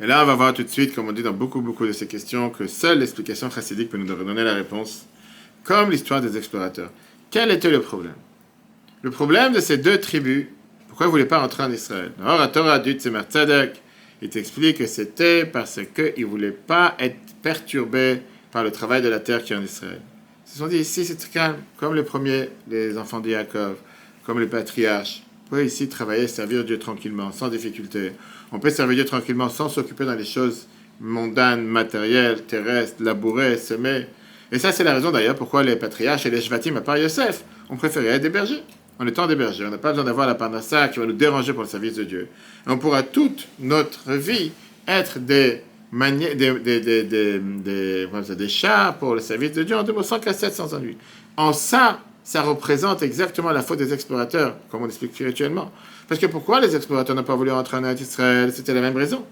Et 0.01 0.07
là, 0.07 0.23
on 0.23 0.25
va 0.25 0.33
voir 0.33 0.53
tout 0.53 0.63
de 0.63 0.67
suite, 0.67 0.95
comme 0.95 1.07
on 1.09 1.11
dit 1.11 1.21
dans 1.21 1.31
beaucoup, 1.31 1.61
beaucoup 1.61 1.85
de 1.85 1.91
ces 1.91 2.07
questions, 2.07 2.50
que 2.50 2.65
seule 2.65 3.00
l'explication 3.00 3.51
chassidique 3.51 3.89
peut 3.89 3.97
nous 3.97 4.05
donner 4.05 4.43
la 4.43 4.55
réponse, 4.55 5.05
comme 5.63 5.91
l'histoire 5.91 6.21
des 6.21 6.35
explorateurs. 6.35 6.89
Quel 7.29 7.51
était 7.51 7.69
le 7.69 7.81
problème? 7.81 8.15
Le 9.03 9.11
problème 9.11 9.53
de 9.53 9.59
ces 9.59 9.77
deux 9.77 10.00
tribus, 10.00 10.47
pourquoi 10.88 11.05
ils 11.05 11.09
ne 11.09 11.11
voulaient 11.11 11.25
pas 11.25 11.39
rentrer 11.39 11.63
en 11.63 11.71
Israël? 11.71 12.11
Alors, 12.19 12.39
la 12.39 12.47
Torah 12.47 12.79
dit 12.79 12.93
Tzedek, 12.93 13.81
il 14.23 14.29
t'explique 14.29 14.79
que 14.79 14.88
c'était 14.88 15.45
parce 15.45 15.79
qu'ils 15.95 16.25
ne 16.25 16.29
voulaient 16.29 16.51
pas 16.51 16.95
être 17.00 17.17
perturbés 17.43 18.23
par 18.51 18.63
le 18.63 18.72
travail 18.72 19.01
de 19.01 19.10
la 19.10 19.20
terre 19.20 19.43
qui 19.43 19.53
est 19.53 19.55
en 19.55 19.63
Israël. 19.63 20.01
Ils 20.46 20.51
se 20.51 20.58
sont 20.60 20.67
dit, 20.67 20.77
ici 20.77 21.05
c'est 21.05 21.29
calme, 21.31 21.58
comme 21.77 21.96
les 21.96 22.03
premiers, 22.03 22.50
les 22.70 22.98
enfants 22.98 23.20
de 23.20 23.29
Yaakov, 23.29 23.75
comme 24.25 24.39
les 24.39 24.48
patriarches. 24.48 25.24
Vous 25.43 25.50
pouvez 25.50 25.65
ici 25.65 25.88
travailler, 25.88 26.27
servir 26.27 26.63
Dieu 26.63 26.79
tranquillement, 26.79 27.31
sans 27.31 27.50
difficulté. 27.50 28.13
On 28.51 28.60
peut 28.60 28.70
servir 28.70 28.96
Dieu 28.96 29.05
tranquillement 29.05 29.50
sans 29.50 29.70
s'occuper 29.70 30.05
dans 30.05 30.15
les 30.15 30.25
choses 30.25 30.67
mondanes, 31.00 31.65
matérielles, 31.65 32.43
terrestres, 32.43 33.03
labourer, 33.03 33.58
semer. 33.58 34.08
Et 34.51 34.60
ça, 34.60 34.72
c'est 34.72 34.84
la 34.84 34.93
raison 34.93 35.12
d'ailleurs 35.12 35.36
pourquoi 35.36 35.63
les 35.63 35.75
patriarches 35.75 36.25
et 36.25 36.29
les 36.29 36.41
shvatim, 36.41 36.75
à 36.75 36.81
part 36.81 36.98
Yosef, 36.98 37.43
ont 37.70 37.77
préféré 37.77 38.08
être 38.08 38.22
des 38.22 38.29
bergers. 38.29 38.63
En 39.00 39.08
étant 39.08 39.25
des 39.25 39.36
bergers, 39.36 39.65
on 39.65 39.72
n'a 39.72 39.77
pas 39.77 39.89
besoin 39.89 40.03
d'avoir 40.03 40.27
la 40.27 40.36
parnassa 40.36 40.88
qui 40.89 41.00
va 41.00 41.05
nous 41.05 41.13
déranger 41.13 41.53
pour 41.53 41.63
le 41.63 41.70
service 41.70 41.96
de 41.96 42.03
Dieu. 42.03 42.27
On 42.67 42.77
pourra 42.77 43.01
toute 43.01 43.48
notre 43.60 44.13
vie 44.13 44.51
être 44.88 45.20
des, 45.20 45.63
des, 45.91 46.36
des, 46.36 46.79
des, 46.79 47.39
des, 48.36 48.50
chats 48.50 48.95
pour 49.00 49.15
le 49.15 49.21
service 49.21 49.51
de 49.51 49.63
Dieu 49.63 49.75
en 49.75 49.83
deux 49.83 49.93
mots, 49.93 50.03
sans 50.03 50.19
cassette, 50.19 50.53
sans 50.53 50.74
ennui. 50.74 50.98
En 51.38 51.53
ça, 51.53 52.00
ça 52.24 52.41
représente 52.41 53.03
exactement 53.03 53.51
la 53.51 53.62
faute 53.62 53.79
des 53.79 53.93
explorateurs, 53.93 54.55
comme 54.69 54.83
on 54.83 54.86
l'explique 54.86 55.13
spirituellement. 55.13 55.71
Parce 56.07 56.19
que 56.19 56.27
pourquoi 56.27 56.60
les 56.60 56.75
explorateurs 56.75 57.15
n'ont 57.15 57.24
pas 57.24 57.36
voulu 57.36 57.51
rentrer 57.51 57.77
en 57.77 57.95
Israël? 57.95 58.51
C'était 58.53 58.74
la 58.74 58.81
même 58.81 58.95
raison. 58.95 59.25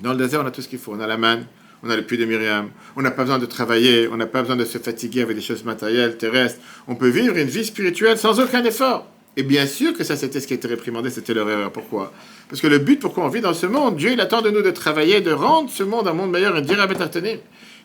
Dans 0.00 0.12
le 0.12 0.18
désert, 0.18 0.40
on 0.42 0.46
a 0.46 0.50
tout 0.50 0.62
ce 0.62 0.68
qu'il 0.68 0.78
faut. 0.78 0.92
On 0.92 1.00
a 1.00 1.06
la 1.06 1.16
manne, 1.16 1.46
on 1.82 1.90
a 1.90 1.96
le 1.96 2.02
puits 2.02 2.18
de 2.18 2.24
Myriam, 2.24 2.70
on 2.96 3.02
n'a 3.02 3.10
pas 3.10 3.22
besoin 3.22 3.38
de 3.38 3.46
travailler, 3.46 4.08
on 4.08 4.16
n'a 4.16 4.26
pas 4.26 4.40
besoin 4.40 4.56
de 4.56 4.64
se 4.64 4.78
fatiguer 4.78 5.22
avec 5.22 5.36
des 5.36 5.42
choses 5.42 5.64
matérielles, 5.64 6.16
terrestres. 6.16 6.60
On 6.88 6.94
peut 6.94 7.08
vivre 7.08 7.36
une 7.36 7.48
vie 7.48 7.64
spirituelle 7.64 8.18
sans 8.18 8.40
aucun 8.40 8.64
effort. 8.64 9.11
Et 9.36 9.42
bien 9.42 9.66
sûr 9.66 9.94
que 9.94 10.04
ça, 10.04 10.16
c'était 10.16 10.40
ce 10.40 10.46
qui 10.46 10.54
était 10.54 10.68
réprimandé, 10.68 11.08
c'était 11.08 11.32
leur 11.32 11.48
erreur. 11.48 11.72
Pourquoi? 11.72 12.12
Parce 12.48 12.60
que 12.60 12.66
le 12.66 12.78
but 12.78 13.00
pourquoi 13.00 13.24
on 13.24 13.28
vit 13.28 13.40
dans 13.40 13.54
ce 13.54 13.66
monde, 13.66 13.96
Dieu, 13.96 14.12
il 14.12 14.20
attend 14.20 14.42
de 14.42 14.50
nous 14.50 14.60
de 14.60 14.70
travailler, 14.70 15.22
de 15.22 15.32
rendre 15.32 15.70
ce 15.70 15.82
monde 15.82 16.06
un 16.06 16.12
monde 16.12 16.30
meilleur, 16.30 16.54
un 16.54 16.60
dirabet 16.60 16.96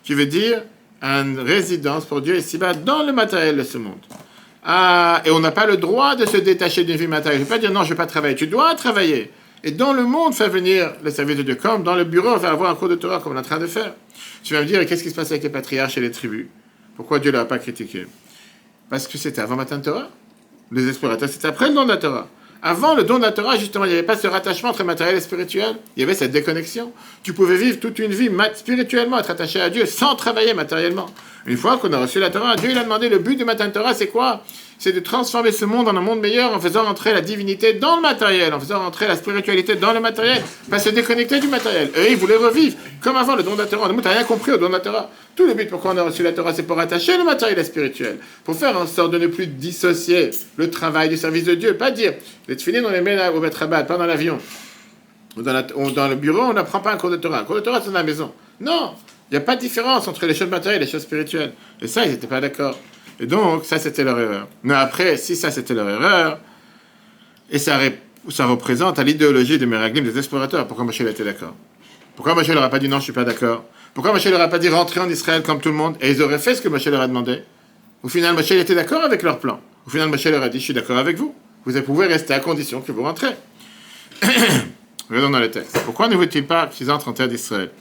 qui 0.04 0.14
veut 0.14 0.26
dire 0.26 0.64
une 1.02 1.40
résidence 1.40 2.06
pour 2.06 2.22
Dieu 2.22 2.38
ici-bas 2.38 2.74
dans 2.74 3.04
le 3.04 3.14
matériel 3.14 3.56
de 3.56 3.64
ce 3.64 3.78
monde. 3.78 4.00
Ah, 4.64 5.22
et 5.24 5.32
on 5.32 5.40
n'a 5.40 5.52
pas 5.52 5.66
le 5.66 5.78
droit 5.78 6.16
de 6.16 6.26
se 6.26 6.36
détacher 6.38 6.84
d'une 6.84 6.98
vie 6.98 7.08
matérielle. 7.08 7.40
Je 7.40 7.46
ne 7.46 7.50
vais 7.50 7.56
pas 7.56 7.60
dire 7.60 7.72
non, 7.72 7.84
je 7.84 7.86
ne 7.86 7.90
vais 7.92 7.98
pas 7.98 8.06
travailler. 8.06 8.36
Tu 8.36 8.48
dois 8.48 8.76
travailler. 8.76 9.32
Et 9.64 9.72
dans 9.72 9.94
le 9.94 10.04
monde, 10.04 10.34
faire 10.34 10.50
venir 10.50 10.94
le 11.04 11.10
service 11.10 11.38
de 11.38 11.44
Dieu. 11.44 11.56
Comme 11.56 11.84
dans 11.84 11.96
le 11.96 12.04
bureau, 12.04 12.30
on 12.30 12.38
va 12.38 12.50
avoir 12.50 12.72
un 12.72 12.76
cours 12.76 12.90
de 12.90 12.96
Torah 12.96 13.20
comme 13.20 13.34
on 13.34 13.36
est 13.38 13.40
en 13.40 13.44
train 13.44 13.60
de 13.60 13.68
faire. 13.68 13.94
Tu 14.44 14.54
vas 14.54 14.62
me 14.62 14.66
dire, 14.66 14.86
qu'est-ce 14.86 15.04
qui 15.04 15.10
se 15.10 15.16
passe 15.16 15.32
avec 15.32 15.44
les 15.44 15.50
patriarches 15.50 15.98
et 15.98 16.02
les 16.02 16.12
tribus? 16.12 16.48
Pourquoi 16.98 17.20
Dieu 17.20 17.32
ne 17.32 17.38
l'a 17.38 17.46
pas 17.46 17.60
critiqué? 17.60 18.08
Parce 18.90 19.08
que 19.08 19.18
c'était 19.18 19.42
avant 19.42 19.56
matin 19.56 19.78
de 19.78 19.84
Torah? 19.84 20.10
Les 20.72 20.88
explorateurs, 20.88 21.30
c'était 21.30 21.48
après 21.48 21.70
le 21.70 21.76
don 21.76 21.84
de 21.84 21.90
la 21.90 21.98
Torah. 21.98 22.28
Avant 22.62 22.96
le 22.96 23.04
don 23.04 23.20
de 23.20 23.24
la 23.24 23.32
Torah, 23.32 23.56
justement, 23.56 23.86
il 23.86 23.90
n'y 23.90 23.94
avait 23.94 24.04
pas 24.04 24.18
ce 24.18 24.28
rattachement 24.28 24.70
entre 24.72 24.84
matériel 24.84 25.16
et 25.16 25.22
spirituel. 25.22 25.76
Il 25.96 26.02
y 26.02 26.04
avait 26.04 26.16
cette 26.16 26.32
déconnexion. 26.32 26.92
Tu 27.24 27.34
pouvais 27.34 27.56
vivre 27.56 27.80
toute 27.80 28.00
une 28.00 28.12
vie 28.12 28.30
spirituellement, 28.56 29.20
être 29.20 29.30
attaché 29.30 29.62
à 29.62 29.70
Dieu 29.70 29.86
sans 29.86 30.16
travailler 30.16 30.54
matériellement. 30.54 31.06
Une 31.46 31.58
fois 31.58 31.78
qu'on 31.78 31.94
a 31.94 32.00
reçu 32.00 32.20
la 32.20 32.30
Torah, 32.30 32.56
Dieu 32.56 32.72
il 32.72 32.78
a 32.78 32.84
demandé 32.84 33.10
le 33.10 33.20
but 33.20 33.38
du 33.38 33.46
matin 33.46 33.68
de 33.68 33.74
Torah, 33.74 33.94
c'est 33.94 34.08
quoi? 34.08 34.44
C'est 34.80 34.92
de 34.92 35.00
transformer 35.00 35.52
ce 35.52 35.66
monde 35.66 35.88
en 35.88 35.96
un 35.98 36.02
monde 36.02 36.20
meilleur 36.20 36.54
en 36.54 36.60
faisant 36.60 36.84
rentrer 36.84 37.12
la 37.12 37.22
divinité 37.22 37.74
dans 37.74 37.96
le 37.96 38.02
matériel, 38.04 38.54
en 38.54 38.60
faisant 38.60 38.78
rentrer 38.80 39.08
la 39.08 39.16
spiritualité 39.16 39.76
dans 39.76 39.92
le 39.92 40.00
matériel, 40.00 40.44
pas 40.70 40.78
se 40.78 40.90
déconnecter 40.90 41.40
du 41.40 41.48
matériel. 41.48 41.90
Eux, 41.98 42.12
ils 42.12 42.16
voulaient 42.16 42.36
revivre 42.36 42.76
comme 43.02 43.16
avant 43.16 43.36
le 43.36 43.42
don 43.42 43.54
de 43.56 43.60
la 43.60 43.66
Torah. 43.66 43.90
Tu 43.90 43.96
n'as 43.96 44.12
rien 44.12 44.24
compris 44.24 44.52
au 44.52 44.58
don 44.58 44.70
de. 44.70 44.78
Tout 45.36 45.48
le 45.48 45.56
but 45.56 45.68
pourquoi 45.70 45.94
on 45.94 45.98
a 45.98 46.04
reçu 46.04 46.22
la 46.22 46.32
Torah, 46.32 46.54
c'est 46.54 46.62
pour 46.64 46.80
attacher 46.80 47.18
le 47.18 47.24
matériel 47.24 47.58
et 47.58 47.64
spirituel, 47.64 48.18
pour 48.44 48.56
faire 48.56 48.78
en 48.78 48.86
sorte 48.86 49.12
de 49.12 49.18
ne 49.18 49.28
plus 49.28 49.48
dissocier 49.48 50.30
le 50.58 50.70
travail 50.70 51.10
du 51.10 51.18
service 51.18 51.44
de 51.46 51.56
Dieu. 51.56 51.76
Pas 51.76 51.90
dire, 51.92 52.14
les 52.48 52.56
tefilines, 52.56 52.86
on 52.86 52.92
les 52.92 53.02
met 53.02 53.18
au 53.30 53.40
Betrabat, 53.40 53.84
pas 53.84 53.98
dans 53.98 54.06
l'avion. 54.06 54.38
dans, 55.36 55.54
la- 55.54 55.66
ou 55.76 55.90
dans 55.92 56.08
le 56.08 56.16
bureau, 56.16 56.42
on 56.42 56.54
n'apprend 56.54 56.80
pas 56.82 56.92
un 56.94 56.98
cours 56.98 57.10
de 57.12 57.18
Torah. 57.18 57.40
Un 57.40 57.44
cours 57.46 57.56
de 57.56 57.62
Torah, 57.62 57.80
c'est 57.82 57.88
dans 57.88 57.94
la 58.00 58.04
maison. 58.04 58.32
Non, 58.60 58.94
il 59.32 59.34
n'y 59.34 59.38
a 59.38 59.42
pas 59.42 59.56
de 59.56 59.62
différence 59.62 60.08
entre 60.08 60.26
les 60.28 60.34
choses 60.36 60.50
matérielles 60.50 60.82
et 60.82 60.86
les 60.86 60.92
choses 60.92 61.02
spirituelles. 61.04 61.54
Et 61.82 61.88
ça, 61.88 62.06
ils 62.06 62.12
n'étaient 62.12 62.28
pas 62.28 62.42
d'accord. 62.42 62.78
Et 63.20 63.26
donc, 63.26 63.66
ça, 63.66 63.80
c'était 63.80 64.04
leur 64.04 64.20
erreur. 64.20 64.48
Mais 64.64 64.74
après, 64.74 65.18
si 65.18 65.36
ça, 65.36 65.52
c'était 65.52 65.74
leur 65.74 65.90
erreur, 65.90 66.40
et 67.50 67.60
ça, 67.60 67.80
ça 68.30 68.46
représente 68.46 69.00
à 69.00 69.04
l'idéologie 69.04 69.58
des 69.58 69.66
Meraglim, 69.66 70.04
des 70.04 70.18
explorateurs, 70.18 70.68
pourquoi 70.68 70.86
Moshe 70.86 71.02
était 71.02 71.24
d'accord? 71.24 71.56
Pourquoi 72.16 72.36
Moshe 72.36 72.50
leur 72.50 72.64
a 72.64 72.70
pas 72.70 72.80
dit 72.80 72.90
non, 72.90 73.00
je 73.00 73.04
suis 73.04 73.14
pas 73.14 73.24
d'accord? 73.24 73.64
Pourquoi 73.94 74.14
Moshe 74.14 74.26
leur 74.26 74.42
a 74.42 74.48
pas 74.48 74.60
dit 74.60 74.70
rentrer 74.70 75.00
en 75.00 75.10
Israël 75.10 75.42
comme 75.44 75.60
tout 75.60 75.70
le 75.70 75.76
monde? 75.76 75.96
Et 76.02 76.12
ils 76.12 76.22
auraient 76.22 76.40
fait 76.40 76.56
ce 76.56 76.62
que 76.62 76.70
Moshe 76.70 76.86
leur 76.86 77.02
a 77.02 77.08
demandé. 77.08 77.42
Au 78.04 78.10
final, 78.10 78.36
Moshe 78.36 78.52
était 78.52 78.76
d'accord 78.76 79.04
avec 79.04 79.24
leur 79.24 79.40
plan. 79.40 79.60
Au 79.86 79.90
final, 79.90 80.10
Moshe 80.10 80.26
leur 80.26 80.44
a 80.44 80.50
dit, 80.50 80.60
je 80.60 80.64
suis 80.66 80.74
d'accord 80.74 80.98
avec 80.98 81.18
vous. 81.18 81.34
Vous 81.66 81.82
pouvez 81.82 82.08
rester 82.08 82.34
à 82.34 82.40
condition 82.40 82.82
que 82.82 82.92
vous 82.92 83.04
rentrez. 83.04 83.36
Regardons 85.10 85.30
dans 85.30 85.40
le 85.40 85.50
texte. 85.50 85.80
Pourquoi 85.86 86.08
ne 86.08 86.16
veut-il 86.16 86.46
pas 86.46 86.68
qu'ils 86.68 86.92
entrent 86.92 87.08
en 87.08 87.14
terre 87.14 87.28
d'Israël? 87.28 87.72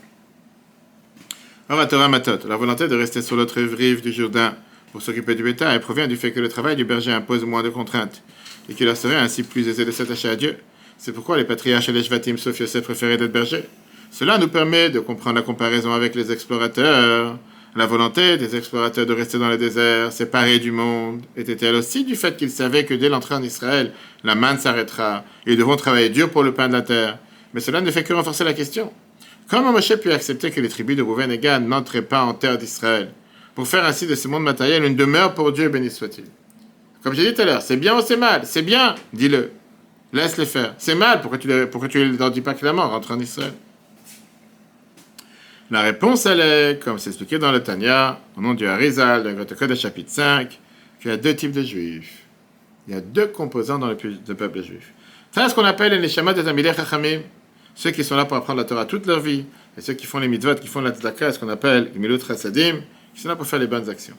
Or, 1.68 1.80
à 1.80 1.86
Torah 1.86 2.08
Matot, 2.08 2.48
la 2.48 2.56
volonté 2.56 2.86
de 2.88 2.96
rester 2.96 3.22
sur 3.22 3.36
l'autre 3.36 3.60
rive 3.60 4.00
du 4.00 4.12
Jourdain 4.12 4.54
pour 4.96 5.02
s'occuper 5.02 5.34
du 5.34 5.42
bétail 5.42 5.78
provient 5.78 6.06
du 6.06 6.16
fait 6.16 6.32
que 6.32 6.40
le 6.40 6.48
travail 6.48 6.74
du 6.74 6.86
berger 6.86 7.12
impose 7.12 7.44
moins 7.44 7.62
de 7.62 7.68
contraintes 7.68 8.22
et 8.66 8.72
qu'il 8.72 8.86
leur 8.86 8.96
serait 8.96 9.16
ainsi 9.16 9.42
plus 9.42 9.68
aisé 9.68 9.84
de 9.84 9.90
s'attacher 9.90 10.30
à 10.30 10.36
Dieu. 10.36 10.56
C'est 10.96 11.12
pourquoi 11.12 11.36
les 11.36 11.44
patriarches 11.44 11.90
et 11.90 11.92
les 11.92 12.02
Shvatim, 12.02 12.38
sauf 12.38 12.58
Yosef, 12.58 12.82
préféraient 12.82 13.18
d'être 13.18 13.30
bergers. 13.30 13.64
Cela 14.10 14.38
nous 14.38 14.48
permet 14.48 14.88
de 14.88 14.98
comprendre 15.00 15.36
la 15.36 15.42
comparaison 15.42 15.92
avec 15.92 16.14
les 16.14 16.32
explorateurs. 16.32 17.38
La 17.74 17.84
volonté 17.84 18.38
des 18.38 18.56
explorateurs 18.56 19.04
de 19.04 19.12
rester 19.12 19.38
dans 19.38 19.50
le 19.50 19.58
désert, 19.58 20.14
séparés 20.14 20.60
du 20.60 20.70
monde, 20.70 21.20
était-elle 21.36 21.74
aussi 21.74 22.04
du 22.06 22.16
fait 22.16 22.34
qu'ils 22.34 22.48
savaient 22.48 22.86
que 22.86 22.94
dès 22.94 23.10
l'entrée 23.10 23.34
en 23.34 23.42
Israël, 23.42 23.92
la 24.24 24.34
manne 24.34 24.58
s'arrêtera 24.58 25.26
et 25.46 25.52
ils 25.52 25.58
devront 25.58 25.76
travailler 25.76 26.08
dur 26.08 26.30
pour 26.30 26.42
le 26.42 26.54
pain 26.54 26.68
de 26.68 26.72
la 26.72 26.80
terre? 26.80 27.18
Mais 27.52 27.60
cela 27.60 27.82
ne 27.82 27.90
fait 27.90 28.02
que 28.02 28.14
renforcer 28.14 28.44
la 28.44 28.54
question. 28.54 28.90
Comment 29.50 29.72
Moshe 29.72 29.94
pu 29.96 30.10
accepter 30.10 30.50
que 30.50 30.62
les 30.62 30.70
tribus 30.70 30.96
de 30.96 31.02
Rouven 31.02 31.30
et 31.30 31.58
n'entraient 31.58 32.00
pas 32.00 32.22
en 32.22 32.32
terre 32.32 32.56
d'Israël? 32.56 33.10
Pour 33.56 33.66
faire 33.66 33.86
ainsi 33.86 34.06
de 34.06 34.14
ce 34.14 34.28
monde 34.28 34.42
matériel 34.42 34.84
une 34.84 34.94
demeure 34.94 35.32
pour 35.32 35.50
Dieu, 35.50 35.70
béni 35.70 35.90
soit-il 35.90 36.26
Comme 37.02 37.14
j'ai 37.14 37.24
dit 37.26 37.34
tout 37.34 37.40
à 37.40 37.46
l'heure, 37.46 37.62
c'est 37.62 37.78
bien 37.78 37.96
ou 37.96 38.02
c'est 38.02 38.18
mal? 38.18 38.42
C'est 38.44 38.60
bien, 38.60 38.94
dis-le. 39.14 39.50
Laisse-les 40.12 40.44
faire. 40.44 40.74
C'est 40.76 40.94
mal, 40.94 41.22
pourquoi 41.22 41.38
tu 41.38 41.48
ne 41.48 42.18
leur 42.18 42.30
dis 42.30 42.42
pas 42.42 42.52
clairement, 42.52 42.86
rentre 42.86 43.12
en 43.12 43.18
Israël 43.18 43.54
La 45.70 45.80
réponse, 45.80 46.26
elle 46.26 46.40
est, 46.40 46.84
comme 46.84 46.98
c'est 46.98 47.08
expliqué 47.08 47.38
dans 47.38 47.50
le 47.50 47.62
Tanya, 47.62 48.20
au 48.36 48.42
nom 48.42 48.52
du 48.52 48.66
Harizal, 48.66 49.22
dans 49.24 49.30
le 49.30 49.44
Code 49.46 49.74
chapitre 49.74 50.10
5, 50.10 50.60
qu'il 51.00 51.10
y 51.10 51.14
a 51.14 51.16
deux 51.16 51.34
types 51.34 51.52
de 51.52 51.62
juifs. 51.62 52.24
Il 52.86 52.94
y 52.94 52.96
a 52.98 53.00
deux 53.00 53.28
composants 53.28 53.78
dans 53.78 53.88
le, 53.88 53.96
peuple 53.96 54.62
juif. 54.62 54.92
C'est 55.32 55.48
ce 55.48 55.54
qu'on 55.54 55.64
appelle 55.64 55.92
les 55.92 55.98
Neshama 55.98 56.34
des 56.34 56.46
Amilech 56.46 56.76
Chachamim, 56.76 57.20
ceux 57.74 57.90
qui 57.90 58.04
sont 58.04 58.16
là 58.16 58.26
pour 58.26 58.36
apprendre 58.36 58.58
la 58.58 58.64
Torah 58.64 58.84
toute 58.84 59.06
leur 59.06 59.20
vie, 59.20 59.46
et 59.78 59.80
ceux 59.80 59.94
qui 59.94 60.04
font 60.04 60.18
les 60.18 60.28
mitzvot, 60.28 60.56
qui 60.56 60.68
font 60.68 60.82
la 60.82 60.90
tzedaka, 60.90 61.32
ce 61.32 61.38
qu'on 61.38 61.48
appelle 61.48 61.90
les 61.94 61.98
milut 61.98 62.20
chassadim, 62.20 62.82
sont 63.22 63.28
là 63.28 63.36
pour 63.36 63.46
faire 63.46 63.58
les 63.58 63.66
bonnes 63.66 63.88
actions. 63.88 64.16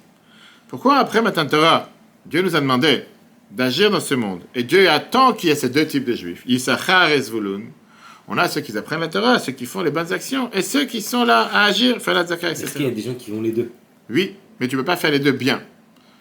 Pourquoi 0.68 0.98
après 0.98 1.22
Matan 1.22 1.46
Torah, 1.46 1.90
Dieu 2.26 2.42
nous 2.42 2.56
a 2.56 2.60
demandé 2.60 3.04
d'agir 3.52 3.90
dans 3.90 4.00
ce 4.02 4.14
monde, 4.16 4.42
et 4.54 4.64
Dieu 4.64 4.90
attend 4.90 5.32
qu'il 5.34 5.50
y 5.50 5.52
ait 5.52 5.56
ces 5.56 5.70
deux 5.70 5.86
types 5.88 6.04
de 6.06 6.14
juifs, 6.16 6.44
Yissachar 6.46 7.10
et 7.12 7.22
Zvulun. 7.22 7.62
On 8.28 8.38
a 8.38 8.50
ceux 8.50 8.60
qui 8.60 8.78
apprennent 8.78 9.00
la 9.00 9.08
Torah, 9.08 9.40
ceux 9.40 9.54
qui 9.54 9.66
font 9.66 9.82
les 9.82 9.92
bonnes 9.92 10.12
actions, 10.12 10.50
et 10.54 10.62
ceux 10.62 10.84
qui 10.84 11.02
sont 11.02 11.24
là 11.24 11.50
à 11.54 11.64
agir, 11.66 12.02
faire 12.02 12.14
la 12.14 12.24
tzedaka, 12.24 12.50
Est-ce 12.52 12.66
qu'il 12.74 12.82
y 12.82 12.86
a 12.86 12.88
etc. 12.90 12.96
des 13.02 13.10
gens 13.12 13.18
qui 13.18 13.32
ont 13.32 13.42
les 13.42 13.52
deux? 13.52 13.72
Oui, 14.10 14.36
mais 14.60 14.68
tu 14.68 14.76
ne 14.76 14.82
peux 14.82 14.86
pas 14.86 14.98
faire 14.98 15.12
les 15.12 15.20
deux 15.20 15.32
bien. 15.32 15.62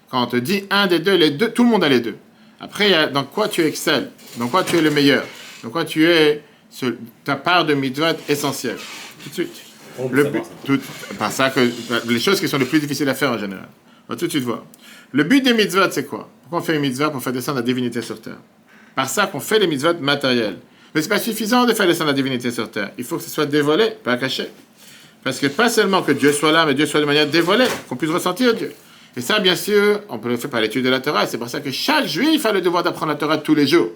Quand 0.09 0.23
on 0.23 0.27
te 0.27 0.37
dit 0.37 0.63
un 0.71 0.87
des 0.87 1.01
deux, 1.01 1.17
les 1.17 1.33
deux, 1.33 1.51
tout 1.51 1.65
le 1.65 1.71
monde 1.71 1.83
a 1.83 1.89
les 1.89 1.99
deux. 1.99 2.17
Après, 2.61 2.87
il 2.87 2.93
y 2.93 2.95
a 2.95 3.09
dans 3.09 3.25
quoi 3.25 3.49
tu 3.49 3.63
excelles, 3.63 4.11
dans 4.39 4.47
quoi 4.47 4.63
tu 4.63 4.77
es 4.77 4.81
le 4.81 4.91
meilleur, 4.93 5.25
dans 5.65 5.71
quoi 5.71 5.85
tu 5.85 6.07
es 6.07 6.43
ce- 6.71 6.95
ta 7.25 7.35
part 7.35 7.65
de 7.65 7.75
mitzvot 7.75 8.17
essentielle. 8.29 8.79
Tout 9.25 9.29
de 9.31 9.35
suite. 9.35 9.63
On 9.99 10.09
Le 10.09 10.25
savoir 10.25 10.45
tout, 10.65 10.79
par 11.19 11.33
ça 11.33 11.51
que 11.51 11.61
les 12.09 12.21
choses 12.21 12.41
qui 12.41 12.49
sont 12.49 12.59
les 12.59 12.65
plus 12.65 12.81
difficiles 12.81 13.09
à 13.09 13.15
faire 13.15 13.33
en 13.33 13.39
général. 13.39 13.69
On 14.09 14.13
va 14.13 14.19
tout 14.19 14.27
de 14.27 14.31
suite 14.31 14.45
voir. 14.45 14.65
Le 15.13 15.25
but 15.25 15.43
des 15.43 15.55
mitzvot, 15.55 15.91
c'est 15.91 16.05
quoi? 16.05 16.29
Pourquoi 16.43 16.59
on 16.61 16.63
fait 16.63 16.75
une 16.75 16.83
mitzvah 16.83 17.11
Pour 17.11 17.23
faire 17.23 17.33
descendre 17.33 17.59
la 17.59 17.63
divinité 17.63 18.03
sur 18.03 18.21
terre? 18.21 18.39
Par 18.95 19.09
ça 19.09 19.27
qu'on 19.27 19.41
fait 19.41 19.59
les 19.59 19.67
mitzvot 19.67 19.95
matériels. 20.01 20.59
Mais 20.95 21.03
c'est 21.03 21.09
pas 21.09 21.19
suffisant 21.19 21.67
de 21.67 21.75
faire 21.75 21.87
descendre 21.87 22.11
la 22.11 22.15
divinité 22.15 22.51
sur 22.51 22.71
terre. 22.71 22.91
Il 22.99 23.05
faut 23.05 23.17
que 23.17 23.23
ce 23.23 23.31
soit 23.31 23.47
dévoilé, 23.47 23.91
pas 24.03 24.17
caché. 24.17 24.49
Parce 25.23 25.39
que 25.39 25.47
pas 25.49 25.69
seulement 25.69 26.03
que 26.03 26.13
Dieu 26.13 26.33
soit 26.33 26.53
là, 26.53 26.65
mais 26.67 26.75
Dieu 26.75 26.87
soit 26.87 27.01
de 27.01 27.05
manière 27.05 27.27
dévoilée, 27.27 27.67
qu'on 27.89 27.97
puisse 27.97 28.11
ressentir 28.11 28.55
Dieu. 28.55 28.73
Et 29.17 29.21
ça, 29.21 29.41
bien 29.41 29.57
sûr, 29.57 30.01
on 30.09 30.19
peut 30.19 30.29
le 30.29 30.37
faire 30.37 30.51
par 30.51 30.61
l'étude 30.61 30.85
de 30.85 30.91
la 30.91 31.01
Torah. 31.01 31.27
C'est 31.27 31.39
pour 31.39 31.49
ça 31.49 31.61
que 31.61 31.71
chaque 31.71 32.07
juif 32.07 32.45
a 32.47 32.53
le 32.53 32.61
devoir 32.61 32.83
d'apprendre 32.83 33.13
la 33.13 33.19
Torah 33.19 33.39
tous 33.39 33.55
les 33.55 33.67
jours. 33.67 33.91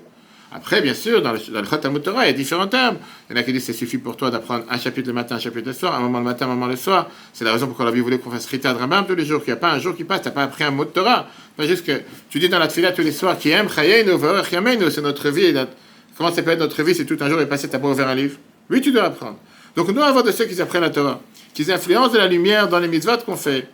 Après, 0.52 0.82
bien 0.82 0.94
sûr, 0.94 1.22
dans 1.22 1.32
le, 1.32 1.38
dans 1.38 2.22
il 2.22 2.26
y 2.26 2.28
a 2.28 2.32
différents 2.32 2.66
termes. 2.66 2.96
Il 3.28 3.36
y 3.36 3.38
en 3.38 3.40
a 3.40 3.44
qui 3.44 3.52
disent 3.52 3.66
ça 3.66 3.72
suffit 3.72 3.98
pour 3.98 4.16
toi 4.16 4.30
d'apprendre 4.30 4.64
un 4.68 4.78
chapitre 4.78 5.06
le 5.06 5.14
matin, 5.14 5.36
un 5.36 5.38
chapitre 5.38 5.68
le 5.68 5.72
soir, 5.72 5.94
un 5.94 6.00
moment 6.00 6.18
le 6.18 6.24
matin, 6.24 6.46
un 6.46 6.48
moment 6.48 6.66
le 6.66 6.74
soir. 6.74 7.08
C'est 7.32 7.44
la 7.44 7.52
raison 7.52 7.66
pour 7.66 7.74
laquelle 7.74 7.86
la 7.86 7.92
Bible 7.92 8.04
voulait 8.04 8.18
qu'on 8.18 8.30
fasse 8.30 8.46
Rita 8.46 8.72
Drabam 8.72 9.06
tous 9.06 9.14
les 9.14 9.24
jours, 9.24 9.44
qu'il 9.44 9.52
n'y 9.52 9.58
a 9.58 9.60
pas 9.60 9.72
un 9.72 9.78
jour 9.78 9.96
qui 9.96 10.02
passe, 10.02 10.22
tu 10.22 10.28
n'as 10.28 10.34
pas 10.34 10.42
appris 10.42 10.64
un 10.64 10.72
mot 10.72 10.84
de 10.84 10.90
Torah. 10.90 11.28
Pas 11.56 11.66
juste 11.66 11.86
que 11.86 12.00
tu 12.30 12.40
dis 12.40 12.48
dans 12.48 12.58
la 12.58 12.66
Tfila 12.66 12.90
tous 12.90 13.02
les 13.02 13.12
soirs, 13.12 13.38
qui 13.38 13.50
aime 13.50 13.68
c'est 13.70 15.02
notre 15.02 15.30
vie. 15.30 15.54
Comment 16.16 16.32
ça 16.32 16.42
peut 16.42 16.50
être 16.50 16.58
notre 16.58 16.82
vie 16.82 16.94
si 16.94 17.06
tout 17.06 17.16
un 17.20 17.28
jour 17.28 17.40
est 17.40 17.46
passé, 17.46 17.68
tu 17.68 17.72
n'as 17.72 17.78
pas 17.78 17.88
ouvert 17.88 18.08
un 18.08 18.14
livre? 18.14 18.36
Oui, 18.68 18.80
tu 18.80 18.90
dois 18.92 19.04
apprendre. 19.04 19.36
Donc, 19.76 19.88
nous, 19.88 20.02
avoir 20.02 20.24
de 20.24 20.32
ceux 20.32 20.46
qui 20.46 20.60
apprennent 20.60 20.82
la 20.82 20.90
Torah, 20.90 21.20
qui 21.54 21.70
influencent 21.70 22.12
de 22.12 22.18
la 22.18 22.26
lumière 22.26 22.68
dans 22.68 22.78
les 22.78 22.88
mitzvot 22.88 23.18
qu'on 23.24 23.36
fait. 23.36 23.68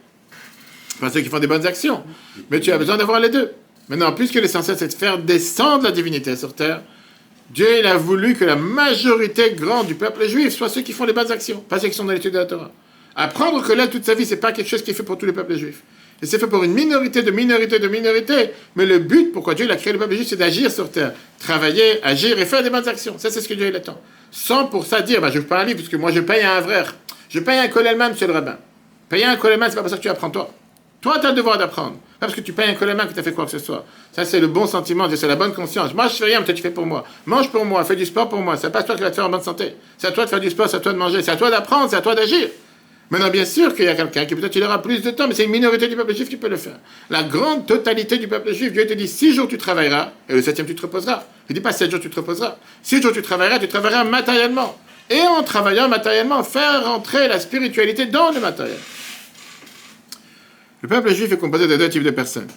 Enfin, 0.96 1.10
ceux 1.10 1.20
qui 1.20 1.28
font 1.28 1.38
des 1.38 1.46
bonnes 1.46 1.66
actions. 1.66 2.02
Mais 2.50 2.60
tu 2.60 2.70
as 2.70 2.78
besoin 2.78 2.96
d'avoir 2.96 3.18
les 3.20 3.30
deux. 3.30 3.50
Maintenant, 3.88 4.12
puisque 4.12 4.34
l'essentiel, 4.34 4.76
c'est 4.78 4.88
de 4.88 4.94
faire 4.94 5.18
descendre 5.18 5.84
la 5.84 5.90
divinité 5.92 6.34
sur 6.36 6.54
terre, 6.54 6.82
Dieu, 7.50 7.66
il 7.78 7.86
a 7.86 7.96
voulu 7.96 8.34
que 8.34 8.44
la 8.44 8.56
majorité 8.56 9.52
grande 9.52 9.86
du 9.86 9.94
peuple 9.94 10.26
juif 10.28 10.52
soit 10.52 10.68
ceux 10.68 10.80
qui 10.80 10.92
font 10.92 11.04
les 11.04 11.12
bonnes 11.12 11.30
actions, 11.30 11.60
pas 11.60 11.78
ceux 11.78 11.88
qui 11.88 11.94
sont 11.94 12.04
dans 12.04 12.12
l'étude 12.12 12.32
de 12.32 12.38
la 12.38 12.46
Torah. 12.46 12.72
Apprendre 13.14 13.62
que 13.66 13.72
là, 13.72 13.86
toute 13.86 14.04
sa 14.04 14.14
vie, 14.14 14.26
c'est 14.26 14.38
pas 14.38 14.52
quelque 14.52 14.68
chose 14.68 14.82
qui 14.82 14.90
est 14.90 14.94
fait 14.94 15.04
pour 15.04 15.16
tous 15.16 15.26
les 15.26 15.32
peuples 15.32 15.54
juifs. 15.54 15.82
Et 16.20 16.26
c'est 16.26 16.38
fait 16.38 16.46
pour 16.46 16.64
une 16.64 16.72
minorité 16.72 17.22
de 17.22 17.30
minorité 17.30 17.78
de 17.78 17.88
minorité. 17.88 18.50
Mais 18.74 18.86
le 18.86 18.98
but, 18.98 19.32
pourquoi 19.32 19.54
Dieu 19.54 19.70
a 19.70 19.76
créé 19.76 19.92
le 19.92 19.98
peuple 19.98 20.14
juif, 20.14 20.26
c'est 20.28 20.36
d'agir 20.36 20.70
sur 20.70 20.90
terre. 20.90 21.12
Travailler, 21.38 22.02
agir 22.02 22.38
et 22.38 22.46
faire 22.46 22.62
des 22.62 22.70
bonnes 22.70 22.88
actions. 22.88 23.16
Ça, 23.18 23.30
c'est 23.30 23.40
ce 23.40 23.48
que 23.48 23.54
Dieu 23.54 23.68
il 23.68 23.76
attend. 23.76 24.00
Sans 24.30 24.66
pour 24.66 24.84
ça 24.84 25.00
dire, 25.02 25.20
bah, 25.20 25.30
je 25.30 25.38
ne 25.38 25.44
pas 25.44 25.60
un 25.60 25.64
livre, 25.64 25.78
parce 25.78 25.88
que 25.88 25.96
moi, 25.96 26.10
je 26.10 26.20
paye 26.20 26.42
un 26.42 26.60
vrai. 26.60 26.84
Je 27.28 27.38
paye 27.40 27.58
un 27.58 27.68
colelman, 27.68 28.10
monsieur 28.10 28.26
le 28.26 28.32
rabbin. 28.32 28.56
Payer 29.08 29.24
un 29.24 29.36
colelman, 29.36 29.68
c'est 29.68 29.76
pas 29.76 29.82
pour 29.82 29.90
ça 29.90 29.96
que 29.96 30.02
tu 30.02 30.08
apprends 30.08 30.30
toi. 30.30 30.52
Toi, 31.00 31.18
tu 31.20 31.26
as 31.26 31.30
le 31.30 31.36
devoir 31.36 31.58
d'apprendre. 31.58 31.98
Pas 32.18 32.26
parce 32.26 32.34
que 32.34 32.40
tu 32.40 32.52
payes 32.52 32.70
un 32.70 32.74
collément 32.74 33.06
que 33.06 33.12
tu 33.12 33.20
as 33.20 33.22
fait 33.22 33.32
quoi 33.32 33.44
que 33.44 33.50
ce 33.50 33.58
soit. 33.58 33.84
Ça, 34.12 34.24
c'est 34.24 34.40
le 34.40 34.46
bon 34.46 34.66
sentiment, 34.66 35.06
c'est 35.14 35.28
la 35.28 35.36
bonne 35.36 35.52
conscience. 35.52 35.92
Moi, 35.92 36.08
je 36.08 36.14
fais 36.14 36.24
rien, 36.24 36.42
toi, 36.42 36.54
tu 36.54 36.62
fais 36.62 36.70
pour 36.70 36.86
moi. 36.86 37.04
Mange 37.26 37.50
pour 37.50 37.64
moi, 37.64 37.84
fais 37.84 37.96
du 37.96 38.06
sport 38.06 38.28
pour 38.28 38.40
moi. 38.40 38.56
C'est 38.56 38.70
pas 38.70 38.82
toi 38.82 38.94
qui 38.94 39.02
vas 39.02 39.10
te 39.10 39.16
faire 39.16 39.26
en 39.26 39.30
bonne 39.30 39.42
santé. 39.42 39.74
C'est 39.98 40.06
à 40.06 40.12
toi 40.12 40.24
de 40.24 40.30
faire 40.30 40.40
du 40.40 40.48
sport, 40.48 40.68
c'est 40.68 40.78
à 40.78 40.80
toi 40.80 40.92
de 40.92 40.98
manger, 40.98 41.22
c'est 41.22 41.30
à 41.30 41.36
toi 41.36 41.50
d'apprendre, 41.50 41.90
c'est 41.90 41.96
à 41.96 42.00
toi 42.00 42.14
d'agir. 42.14 42.48
Maintenant, 43.10 43.30
bien 43.30 43.44
sûr 43.44 43.72
qu'il 43.74 43.84
y 43.84 43.88
a 43.88 43.94
quelqu'un 43.94 44.24
qui 44.24 44.34
peut-être 44.34 44.56
il 44.56 44.64
aura 44.64 44.82
plus 44.82 45.00
de 45.00 45.10
temps, 45.10 45.28
mais 45.28 45.34
c'est 45.34 45.44
une 45.44 45.50
minorité 45.50 45.86
du 45.86 45.94
peuple 45.94 46.14
juif 46.14 46.28
qui 46.28 46.36
peut 46.36 46.48
le 46.48 46.56
faire. 46.56 46.76
La 47.08 47.22
grande 47.22 47.66
totalité 47.66 48.18
du 48.18 48.26
peuple 48.26 48.52
juif, 48.52 48.72
Dieu 48.72 48.84
te 48.86 48.94
dit 48.94 49.06
six 49.06 49.32
jours 49.32 49.46
tu 49.46 49.58
travailleras, 49.58 50.10
et 50.28 50.32
le 50.32 50.42
septième 50.42 50.66
tu 50.66 50.74
te 50.74 50.82
reposeras. 50.82 51.22
Il 51.48 51.52
ne 51.52 51.54
dit 51.54 51.62
pas 51.62 51.72
sept 51.72 51.90
jours 51.90 52.00
tu 52.00 52.10
te 52.10 52.16
reposeras. 52.16 52.56
Six 52.82 53.00
jours 53.00 53.12
tu 53.12 53.22
travailleras, 53.22 53.60
tu 53.60 53.68
travailleras 53.68 54.02
matériellement. 54.02 54.76
Et 55.08 55.20
en 55.20 55.44
travaillant 55.44 55.88
matériellement, 55.88 56.42
faire 56.42 56.84
rentrer 56.84 57.28
la 57.28 57.38
spiritualité 57.38 58.06
dans 58.06 58.32
le 58.32 58.40
matériel. 58.40 58.78
Le 60.82 60.88
peuple 60.88 61.14
juif 61.14 61.32
est 61.32 61.38
composé 61.38 61.66
de 61.66 61.76
deux 61.76 61.88
types 61.88 62.02
de 62.02 62.10
personnes. 62.10 62.48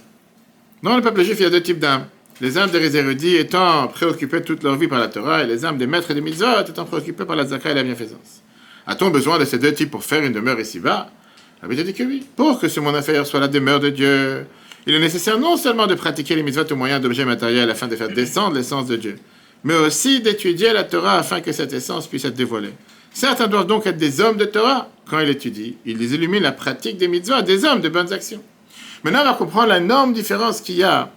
Dans 0.83 0.95
le 0.95 1.01
peuple 1.01 1.23
juif, 1.23 1.37
il 1.39 1.43
y 1.43 1.45
a 1.45 1.49
deux 1.49 1.63
types 1.63 1.79
d'âmes. 1.79 2.05
Les 2.41 2.57
âmes 2.57 2.69
des 2.69 2.97
érudits 2.97 3.37
étant 3.37 3.87
préoccupées 3.87 4.41
toute 4.41 4.61
leur 4.63 4.75
vie 4.75 4.87
par 4.89 4.99
la 4.99 5.07
Torah, 5.07 5.43
et 5.43 5.47
les 5.47 5.63
âmes 5.65 5.77
des 5.77 5.87
maîtres 5.87 6.13
des 6.13 6.19
mitzvot 6.19 6.61
étant 6.67 6.83
préoccupées 6.83 7.23
par 7.23 7.37
la 7.37 7.45
zaka 7.45 7.71
et 7.71 7.73
la 7.73 7.83
bienfaisance. 7.83 8.43
A-t-on 8.87 9.09
besoin 9.09 9.39
de 9.39 9.45
ces 9.45 9.57
deux 9.57 9.73
types 9.73 9.91
pour 9.91 10.03
faire 10.03 10.21
une 10.23 10.33
demeure 10.33 10.59
ici-bas? 10.59 11.09
La 11.61 11.67
Bible 11.67 11.83
dit 11.83 11.93
que 11.93 12.03
oui. 12.03 12.25
Pour 12.35 12.59
que 12.59 12.67
ce 12.67 12.79
monde 12.81 12.95
inférieur 12.95 13.25
soit 13.25 13.39
la 13.39 13.47
demeure 13.47 13.79
de 13.79 13.89
Dieu, 13.89 14.45
il 14.85 14.93
est 14.93 14.99
nécessaire 14.99 15.39
non 15.39 15.55
seulement 15.55 15.87
de 15.87 15.95
pratiquer 15.95 16.35
les 16.35 16.43
mitzvot 16.43 16.69
au 16.71 16.75
moyen 16.75 16.99
d'objets 16.99 17.25
matériels 17.25 17.69
afin 17.69 17.87
de 17.87 17.95
faire 17.95 18.09
descendre 18.09 18.55
l'essence 18.55 18.87
de 18.87 18.97
Dieu, 18.97 19.15
mais 19.63 19.75
aussi 19.75 20.21
d'étudier 20.21 20.73
la 20.73 20.83
Torah 20.83 21.19
afin 21.19 21.39
que 21.39 21.53
cette 21.53 21.71
essence 21.71 22.07
puisse 22.07 22.25
être 22.25 22.35
dévoilée. 22.35 22.73
Certains 23.13 23.47
doivent 23.47 23.67
donc 23.67 23.85
être 23.87 23.97
des 23.97 24.21
hommes 24.21 24.37
de 24.37 24.45
Torah. 24.45 24.89
Quand 25.09 25.19
ils 25.19 25.29
étudient, 25.29 25.73
ils 25.85 26.13
illuminent 26.13 26.43
la 26.43 26.51
pratique 26.51 26.97
des 26.97 27.07
mitzvahs, 27.07 27.41
des 27.41 27.65
hommes 27.65 27.81
de 27.81 27.89
bonnes 27.89 28.13
actions. 28.13 28.43
Maintenant, 29.03 29.21
on 29.21 29.25
va 29.25 29.33
comprendre 29.33 29.69
la 29.69 29.77
énorme 29.77 30.13
différence 30.13 30.61
qu'il 30.61 30.75
y 30.75 30.83
a 30.83 31.09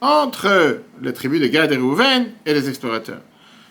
entre 0.00 0.80
les 1.02 1.12
tribus 1.12 1.40
de 1.40 1.46
Gad 1.46 1.72
et 1.72 1.76
Reuven 1.76 2.28
et 2.44 2.54
les 2.54 2.68
explorateurs. 2.68 3.20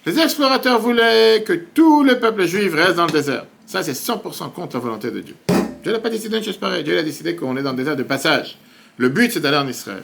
Les 0.06 0.20
explorateurs 0.20 0.80
voulaient 0.80 1.44
que 1.46 1.54
tout 1.54 2.04
le 2.04 2.20
peuple 2.20 2.46
juif 2.46 2.74
reste 2.74 2.96
dans 2.96 3.08
le 3.08 3.12
désert. 3.12 3.46
Ça, 3.66 3.82
c'est 3.84 3.94
100% 3.94 4.52
contre 4.54 4.76
la 4.76 4.80
volonté 4.80 5.12
de 5.12 5.20
Dieu. 5.20 5.36
Dieu 5.84 5.92
n'a 5.92 6.00
pas 6.00 6.10
décidé 6.10 6.38
une 6.38 6.44
chose 6.44 6.58
pareille. 6.58 6.84
Dieu 6.84 6.98
a 6.98 7.04
décidé 7.04 7.36
qu'on 7.36 7.58
est 7.58 7.64
dans 7.64 7.72
le 7.72 7.78
désert 7.78 7.96
de 7.96 8.04
passage. 8.04 8.58
Le 8.98 9.10
but, 9.10 9.32
c'est 9.32 9.40
d'aller 9.40 9.58
en 9.58 9.68
Israël. 9.68 10.04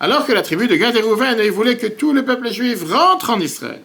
Alors 0.00 0.26
que 0.26 0.32
la 0.32 0.42
tribu 0.42 0.68
de 0.68 0.76
Gad 0.76 0.96
et 0.96 1.00
Reuven, 1.00 1.38
ils 1.42 1.50
voulaient 1.50 1.76
que 1.76 1.86
tout 1.86 2.12
le 2.12 2.24
peuple 2.24 2.50
juif 2.50 2.82
rentre 2.90 3.30
en 3.30 3.40
Israël, 3.40 3.80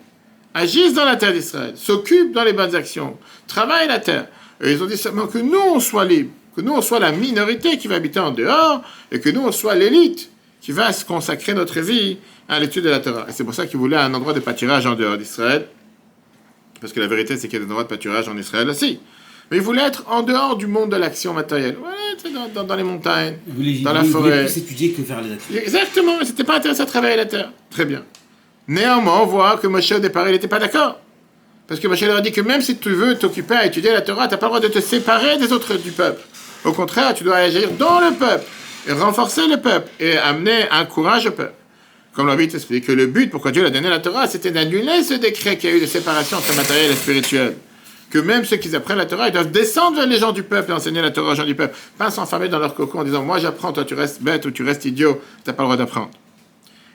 agisse 0.54 0.94
dans 0.94 1.06
la 1.06 1.16
terre 1.16 1.34
d'Israël, 1.34 1.74
s'occupe 1.76 2.34
dans 2.34 2.44
les 2.44 2.54
bonnes 2.54 2.76
actions, 2.76 3.18
travaille 3.48 3.88
la 3.88 4.00
terre. 4.00 4.28
Et 4.64 4.72
ils 4.74 4.84
ont 4.84 4.86
dit 4.86 4.98
seulement 4.98 5.28
que 5.28 5.38
nous, 5.38 5.60
on 5.60 5.80
soit 5.80 6.06
libres, 6.06 6.32
que 6.56 6.62
nous, 6.62 6.74
on 6.74 6.82
soit 6.82 7.00
la 7.00 7.12
minorité 7.12 7.78
qui 7.78 7.88
va 7.88 7.96
habiter 7.96 8.20
en 8.20 8.32
dehors, 8.32 8.82
et 9.12 9.20
que 9.20 9.30
nous, 9.30 9.42
on 9.42 9.52
soit 9.52 9.76
l'élite 9.76 10.30
qui 10.62 10.72
va 10.72 10.92
se 10.94 11.04
consacrer 11.06 11.54
notre 11.54 11.80
vie 11.80 12.18
à 12.48 12.60
l'étude 12.60 12.84
de 12.84 12.90
la 12.90 13.00
Torah. 13.00 13.26
Et 13.28 13.32
c'est 13.32 13.44
pour 13.44 13.54
ça 13.54 13.66
qu'ils 13.66 13.80
voulaient 13.80 13.98
un 13.98 14.14
endroit 14.14 14.34
de 14.34 14.40
pâturage 14.42 14.86
en 14.86 14.94
dehors 14.96 15.18
d'Israël. 15.18 15.68
Parce 16.80 16.94
que 16.94 17.00
la 17.00 17.08
vérité, 17.08 17.38
c'est 17.38 17.48
qu'il 17.48 17.60
y 17.60 17.62
a 17.62 17.66
des 17.66 17.70
droits 17.70 17.84
de 17.84 17.88
pâturage 17.90 18.28
en 18.28 18.38
Israël 18.38 18.68
aussi. 18.70 19.00
Mais 19.50 19.58
il 19.58 19.64
voulait 19.64 19.82
être 19.84 20.04
en 20.10 20.22
dehors 20.24 20.56
du 20.58 20.66
monde 20.68 20.92
de 20.92 20.96
l'action 20.98 21.34
matérielle. 21.34 21.78
Ouais, 21.78 22.32
dans, 22.32 22.48
dans- 22.50 22.64
dans 22.64 22.76
les 22.76 22.84
montagnes. 22.84 23.36
Vous 23.48 23.64
Dans 23.84 23.94
la 23.94 24.02
vous 24.02 24.08
voulez 24.12 24.30
forêt. 24.32 24.46
plus 24.46 24.58
étudier 24.58 24.92
que 24.92 25.02
faire 25.04 25.22
les 25.22 25.34
actions. 25.34 25.56
Exactement, 25.56 26.20
il 26.22 26.28
s'était 26.28 26.44
pas 26.44 26.58
intéressé 26.58 26.82
à 26.82 26.86
travailler 26.86 27.18
la 27.18 27.26
terre. 27.26 27.52
Très 27.70 27.86
bien. 27.86 28.04
Néanmoins, 28.72 29.20
on 29.24 29.26
voit 29.26 29.58
que 29.58 29.68
Moshe, 29.68 29.92
au 29.92 30.00
départ, 30.00 30.26
n'était 30.28 30.48
pas 30.48 30.58
d'accord. 30.58 30.98
Parce 31.68 31.82
que 31.82 31.90
Moshe 31.90 32.04
leur 32.04 32.16
a 32.16 32.22
dit 32.22 32.32
que 32.32 32.40
même 32.40 32.62
si 32.62 32.78
tu 32.78 32.92
veux 32.92 33.18
t'occuper 33.18 33.56
à 33.56 33.66
étudier 33.66 33.92
la 33.92 34.00
Torah, 34.00 34.30
tu 34.30 34.32
n'as 34.32 34.38
pas 34.38 34.46
le 34.46 34.52
droit 34.52 34.60
de 34.62 34.70
te 34.70 34.80
séparer 34.80 35.38
des 35.38 35.52
autres 35.52 35.74
du 35.76 35.92
peuple. 35.92 36.22
Au 36.64 36.72
contraire, 36.72 37.14
tu 37.14 37.26
dois 37.26 37.36
agir 37.36 37.70
dans 37.72 38.00
le 38.00 38.14
peuple, 38.14 38.46
renforcer 38.90 39.46
le 39.48 39.58
peuple, 39.58 39.90
et 40.00 40.18
amener 40.18 40.70
un 40.72 40.86
courage 40.86 41.26
au 41.26 41.32
peuple. 41.32 41.54
Comme 42.14 42.28
l'Arabie 42.28 42.48
t'explique 42.48 42.86
que 42.86 42.94
le 42.94 43.08
but 43.08 43.30
pourquoi 43.30 43.52
Dieu 43.52 43.66
a 43.66 43.70
donné 43.70 43.90
la 43.90 44.00
Torah, 44.00 44.26
c'était 44.28 44.52
d'annuler 44.52 45.04
ce 45.04 45.16
décret 45.16 45.58
qu'il 45.58 45.70
y 45.70 45.74
a 45.74 45.76
eu 45.76 45.82
de 45.82 45.86
séparation 45.86 46.38
entre 46.38 46.56
matériel 46.56 46.92
et 46.92 46.96
spirituel. 46.96 47.56
Que 48.10 48.20
même 48.20 48.46
ceux 48.46 48.56
qui 48.56 48.74
apprennent 48.74 49.00
la 49.00 49.06
Torah, 49.06 49.28
ils 49.28 49.34
doivent 49.34 49.52
descendre 49.52 49.98
vers 49.98 50.08
les 50.08 50.18
gens 50.18 50.32
du 50.32 50.44
peuple 50.44 50.72
et 50.72 50.74
enseigner 50.74 51.02
la 51.02 51.12
Torah 51.12 51.34
aux 51.34 51.36
gens 51.36 51.46
du 51.46 51.56
peuple. 51.56 51.76
Pas 51.98 52.10
s'enfermer 52.10 52.48
dans 52.48 52.60
leur 52.60 52.74
cocon 52.74 53.00
en 53.00 53.04
disant 53.04 53.22
Moi 53.22 53.40
j'apprends, 53.40 53.74
toi 53.74 53.84
tu 53.84 53.96
restes 53.96 54.22
bête 54.22 54.46
ou 54.46 54.52
tu 54.52 54.64
restes 54.64 54.86
idiot, 54.86 55.22
tu 55.44 55.50
n'as 55.50 55.54
pas 55.54 55.64
le 55.64 55.68
droit 55.68 55.78
d'apprendre. 55.78 56.12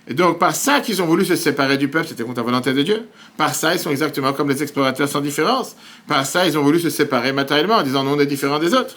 Et 0.09 0.14
donc, 0.14 0.38
par 0.38 0.55
ça 0.55 0.81
qu'ils 0.81 1.03
ont 1.03 1.07
voulu 1.07 1.25
se 1.25 1.35
séparer 1.35 1.79
du 1.79 1.88
peuple, 1.88 2.07
c'était 2.07 2.23
contre 2.23 2.38
la 2.38 2.45
volonté 2.45 2.73
de 2.73 2.83
Dieu. 2.83 3.09
Par 3.37 3.55
ça, 3.55 3.75
ils 3.75 3.81
sont 3.81 3.90
exactement 3.90 4.33
comme 4.33 4.49
les 4.49 4.62
explorateurs 4.62 5.09
sans 5.09 5.21
différence. 5.21 5.75
Par 6.07 6.25
ça, 6.25 6.47
ils 6.47 6.57
ont 6.57 6.62
voulu 6.62 6.79
se 6.79 6.90
séparer 6.90 7.33
matériellement 7.33 7.77
en 7.77 7.83
disant 7.83 8.05
non, 8.05 8.12
on 8.12 8.21
est 8.21 8.27
différent 8.27 8.61
des 8.61 8.73
autres. 8.73 8.97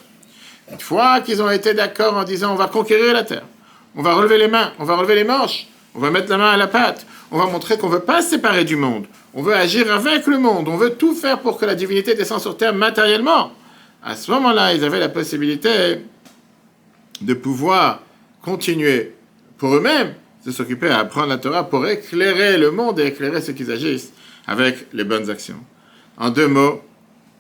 Une 0.72 0.80
fois 0.80 1.22
qu'ils 1.22 1.42
ont 1.42 1.50
été 1.50 1.74
d'accord 1.74 2.16
en 2.16 2.24
disant 2.24 2.54
on 2.54 2.56
va 2.56 2.68
conquérir 2.68 3.14
la 3.14 3.24
terre, 3.24 3.46
on 3.96 4.04
va 4.04 4.14
relever 4.14 4.38
les 4.38 4.48
mains, 4.48 4.72
on 4.78 4.84
va 4.84 4.98
relever 4.98 5.16
les 5.16 5.24
manches, 5.24 5.66
on 5.96 6.00
va 6.00 6.12
mettre 6.12 6.30
la 6.30 6.38
main 6.38 6.52
à 6.52 6.58
la 6.58 6.68
pâte, 6.68 7.08
on 7.32 7.40
va 7.40 7.48
montrer 7.48 7.80
qu'on 7.80 7.90
ne 7.90 7.94
veut 7.94 8.02
pas 8.02 8.22
se 8.22 8.30
séparer 8.30 8.66
du 8.66 8.76
monde, 8.76 9.08
on 9.34 9.42
veut 9.42 9.56
agir 9.56 9.92
avec 9.92 10.28
le 10.28 10.38
monde, 10.38 10.68
on 10.68 10.78
veut 10.78 10.92
tout 10.92 11.16
faire 11.16 11.40
pour 11.40 11.58
que 11.58 11.66
la 11.66 11.74
divinité 11.74 12.14
descende 12.14 12.42
sur 12.42 12.56
terre 12.56 12.76
matériellement. 12.76 13.52
À 14.04 14.16
ce 14.16 14.30
moment-là, 14.30 14.76
ils 14.76 14.84
avaient 14.84 15.00
la 15.00 15.10
possibilité 15.10 16.06
de 17.20 17.34
pouvoir 17.34 18.02
continuer 18.44 19.16
pour 19.58 19.76
eux-mêmes 19.76 20.14
de 20.50 20.56
s'occuper 20.56 20.90
à 20.90 21.00
apprendre 21.00 21.28
la 21.28 21.38
Torah 21.38 21.70
pour 21.70 21.88
éclairer 21.88 22.58
le 22.58 22.72
monde 22.72 23.00
et 23.00 23.06
éclairer 23.08 23.42
ceux 23.42 23.54
qui 23.54 23.70
agissent 23.72 24.12
avec 24.48 24.88
les 24.94 25.04
bonnes 25.04 25.30
actions. 25.30 25.60
En 26.18 26.30
deux 26.30 26.48
mots, 26.48 26.82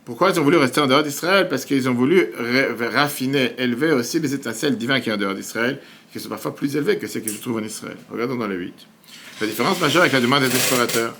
pourquoi 0.05 0.29
ils 0.31 0.39
ont 0.39 0.43
voulu 0.43 0.57
rester 0.57 0.79
en 0.81 0.87
dehors 0.87 1.03
d'Israël? 1.03 1.47
Parce 1.49 1.65
qu'ils 1.65 1.89
ont 1.89 1.93
voulu 1.93 2.27
ra- 2.37 2.89
raffiner, 2.89 3.53
élever 3.57 3.91
aussi 3.91 4.19
les 4.19 4.33
étincelles 4.33 4.77
divines 4.77 5.01
qui 5.01 5.09
sont 5.09 5.15
en 5.15 5.17
dehors 5.17 5.35
d'Israël, 5.35 5.79
qui 6.11 6.19
sont 6.19 6.29
parfois 6.29 6.55
plus 6.55 6.75
élevées 6.75 6.97
que 6.97 7.07
celles 7.07 7.21
qui 7.23 7.29
se 7.29 7.41
trouvent 7.41 7.57
en 7.57 7.63
Israël. 7.63 7.97
Regardons 8.11 8.35
dans 8.35 8.47
le 8.47 8.55
8. 8.55 8.73
La 9.41 9.47
différence 9.47 9.79
majeure 9.79 10.01
avec 10.01 10.13
la 10.13 10.21
demande 10.21 10.41
des 10.41 10.55
explorateurs. 10.55 11.15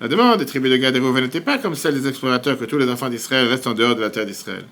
La 0.00 0.08
demande 0.08 0.38
des 0.38 0.46
tribus 0.46 0.70
de 0.70 0.76
Gad 0.76 0.96
et 0.96 1.00
n'était 1.00 1.40
pas 1.40 1.58
comme 1.58 1.74
celle 1.74 2.00
des 2.00 2.08
explorateurs 2.08 2.58
que 2.58 2.64
tous 2.64 2.78
les 2.78 2.88
enfants 2.90 3.08
d'Israël 3.08 3.46
restent 3.48 3.66
en 3.66 3.74
dehors 3.74 3.94
de 3.94 4.00
la 4.00 4.10
terre 4.10 4.26
d'Israël. 4.26 4.64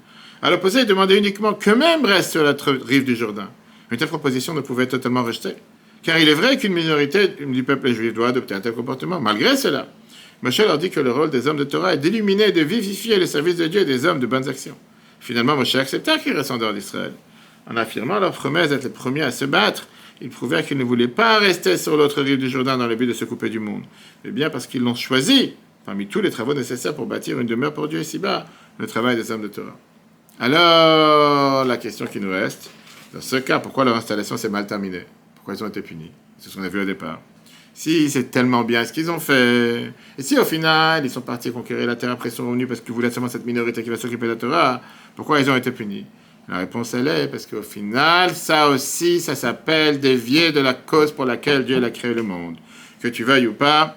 À 0.42 0.50
l'opposé, 0.50 0.80
ils 0.80 0.87
demandaient 0.87 1.16
uniquement 1.16 1.54
qu'eux-mêmes 1.54 2.04
restent 2.04 2.32
sur 2.32 2.42
la 2.42 2.56
rive 2.87 3.04
du 3.04 3.14
Jourdain. 3.14 3.48
Une 3.90 3.98
telle 3.98 4.08
proposition 4.08 4.52
ne 4.54 4.61
pouvait 4.61 4.85
être 4.85 4.90
totalement 4.90 5.22
rejetée. 5.22 5.54
Car 6.03 6.19
il 6.19 6.29
est 6.29 6.35
vrai 6.35 6.57
qu'une 6.57 6.73
minorité 6.73 7.29
du 7.29 7.62
peuple 7.62 7.93
juif 7.93 8.12
doit 8.12 8.29
adopter 8.29 8.55
un 8.55 8.61
tel 8.61 8.73
comportement. 8.73 9.21
Malgré 9.21 9.57
cela, 9.57 9.88
Moshe 10.43 10.59
leur 10.59 10.79
dit 10.79 10.91
que 10.91 11.01
le 11.01 11.12
rôle 11.12 11.31
des 11.31 11.47
hommes 11.47 11.57
de 11.57 11.65
Torah 11.65 11.95
est 11.95 11.99
d'illuminer 11.99 12.49
et 12.49 12.53
de 12.53 12.62
vivifier 12.62 13.19
le 13.19 13.27
service 13.27 13.57
de 13.57 13.69
Dieu 13.69 13.83
et 13.83 13.85
des 13.85 14.05
hommes 14.05 14.19
de 14.19 14.27
bonnes 14.27 14.49
actions. 14.49 14.77
Finalement, 15.21 15.57
Moshe 15.57 15.77
accepta 15.77 16.19
qu'ils 16.19 16.33
restent 16.33 16.51
en 16.51 16.59
dehors 16.59 16.75
d'Israël. 16.75 17.12
En 17.71 17.77
affirmant 17.77 18.19
leur 18.19 18.33
promesse 18.33 18.71
d'être 18.71 18.83
les 18.83 18.91
premiers 18.91 19.23
à 19.23 19.31
se 19.31 19.45
battre, 19.45 19.87
ils 20.21 20.31
prouvèrent 20.31 20.67
qu'ils 20.67 20.79
ne 20.79 20.85
voulaient 20.85 21.07
pas 21.07 21.38
rester 21.38 21.77
sur 21.77 21.97
l'autre 21.97 22.23
rive 22.23 22.38
du 22.38 22.49
Jourdain 22.49 22.77
dans 22.77 22.88
le 22.88 22.97
but 22.97 23.07
de 23.07 23.12
se 23.12 23.25
couper 23.25 23.49
du 23.49 23.61
monde, 23.61 23.85
mais 24.25 24.33
bien 24.33 24.51
parce 24.51 24.67
qu'ils 24.67 24.83
l'ont 24.83 24.95
choisi 24.95 25.55
parmi 25.85 26.07
tous 26.07 26.21
les 26.21 26.31
travaux 26.31 26.55
nécessaires 26.55 26.95
pour 26.95 27.07
bâtir 27.07 27.41
une 27.41 27.47
demeure 27.47 27.75
pour 27.75 27.88
Dieu 27.88 28.01
ici-bas, 28.01 28.47
le 28.79 28.87
travail 28.87 29.17
des 29.17 29.31
hommes 29.31 29.43
de 29.43 29.49
Torah. 29.49 29.77
Alors, 30.38 31.65
la 31.65 31.77
question 31.77 32.07
qui 32.07 32.21
nous 32.21 32.31
reste, 32.31 32.71
dans 33.12 33.21
ce 33.21 33.37
cas, 33.37 33.59
pourquoi 33.59 33.85
leur 33.85 33.97
installation 33.97 34.37
s'est 34.37 34.49
mal 34.49 34.67
terminée? 34.67 35.05
Pourquoi 35.42 35.55
ils 35.55 35.64
ont 35.64 35.68
été 35.68 35.83
punis? 35.83 36.12
C'est 36.38 36.50
ce 36.50 36.57
qu'on 36.57 36.62
a 36.62 36.68
vu 36.68 36.81
au 36.81 36.85
départ. 36.85 37.20
Si 37.74 38.09
c'est 38.09 38.31
tellement 38.31 38.62
bien 38.62 38.85
ce 38.85 38.92
qu'ils 38.92 39.11
ont 39.11 39.18
fait, 39.18 39.92
et 40.16 40.22
si 40.22 40.38
au 40.38 40.44
final 40.44 41.05
ils 41.05 41.11
sont 41.11 41.20
partis 41.20 41.50
conquérir 41.50 41.88
la 41.88 41.96
terre 41.96 42.12
après 42.12 42.28
ils 42.28 42.33
sont 42.33 42.46
revenus 42.46 42.68
parce 42.68 42.81
qu'ils 42.81 42.94
voulaient 42.94 43.11
seulement 43.11 43.28
cette 43.28 43.44
minorité 43.44 43.83
qui 43.83 43.90
va 43.90 43.96
s'occuper 43.96 44.26
de 44.26 44.33
la 44.33 44.37
Torah, 44.37 44.81
pourquoi 45.16 45.40
ils 45.40 45.50
ont 45.50 45.57
été 45.57 45.72
punis? 45.72 46.07
La 46.48 46.59
réponse 46.59 46.94
elle 46.94 47.09
est 47.09 47.26
parce 47.26 47.46
qu'au 47.46 47.62
final, 47.62 48.37
ça 48.37 48.68
aussi, 48.68 49.20
ça 49.20 49.35
s'appelle 49.35 49.98
dévier 49.98 50.52
de 50.52 50.61
la 50.61 50.74
cause 50.74 51.11
pour 51.11 51.24
laquelle 51.24 51.64
Dieu 51.64 51.83
a 51.83 51.90
créé 51.90 52.14
le 52.14 52.22
monde. 52.22 52.57
Que 53.00 53.09
tu 53.09 53.24
veuilles 53.24 53.48
ou 53.48 53.55
pas, 53.55 53.96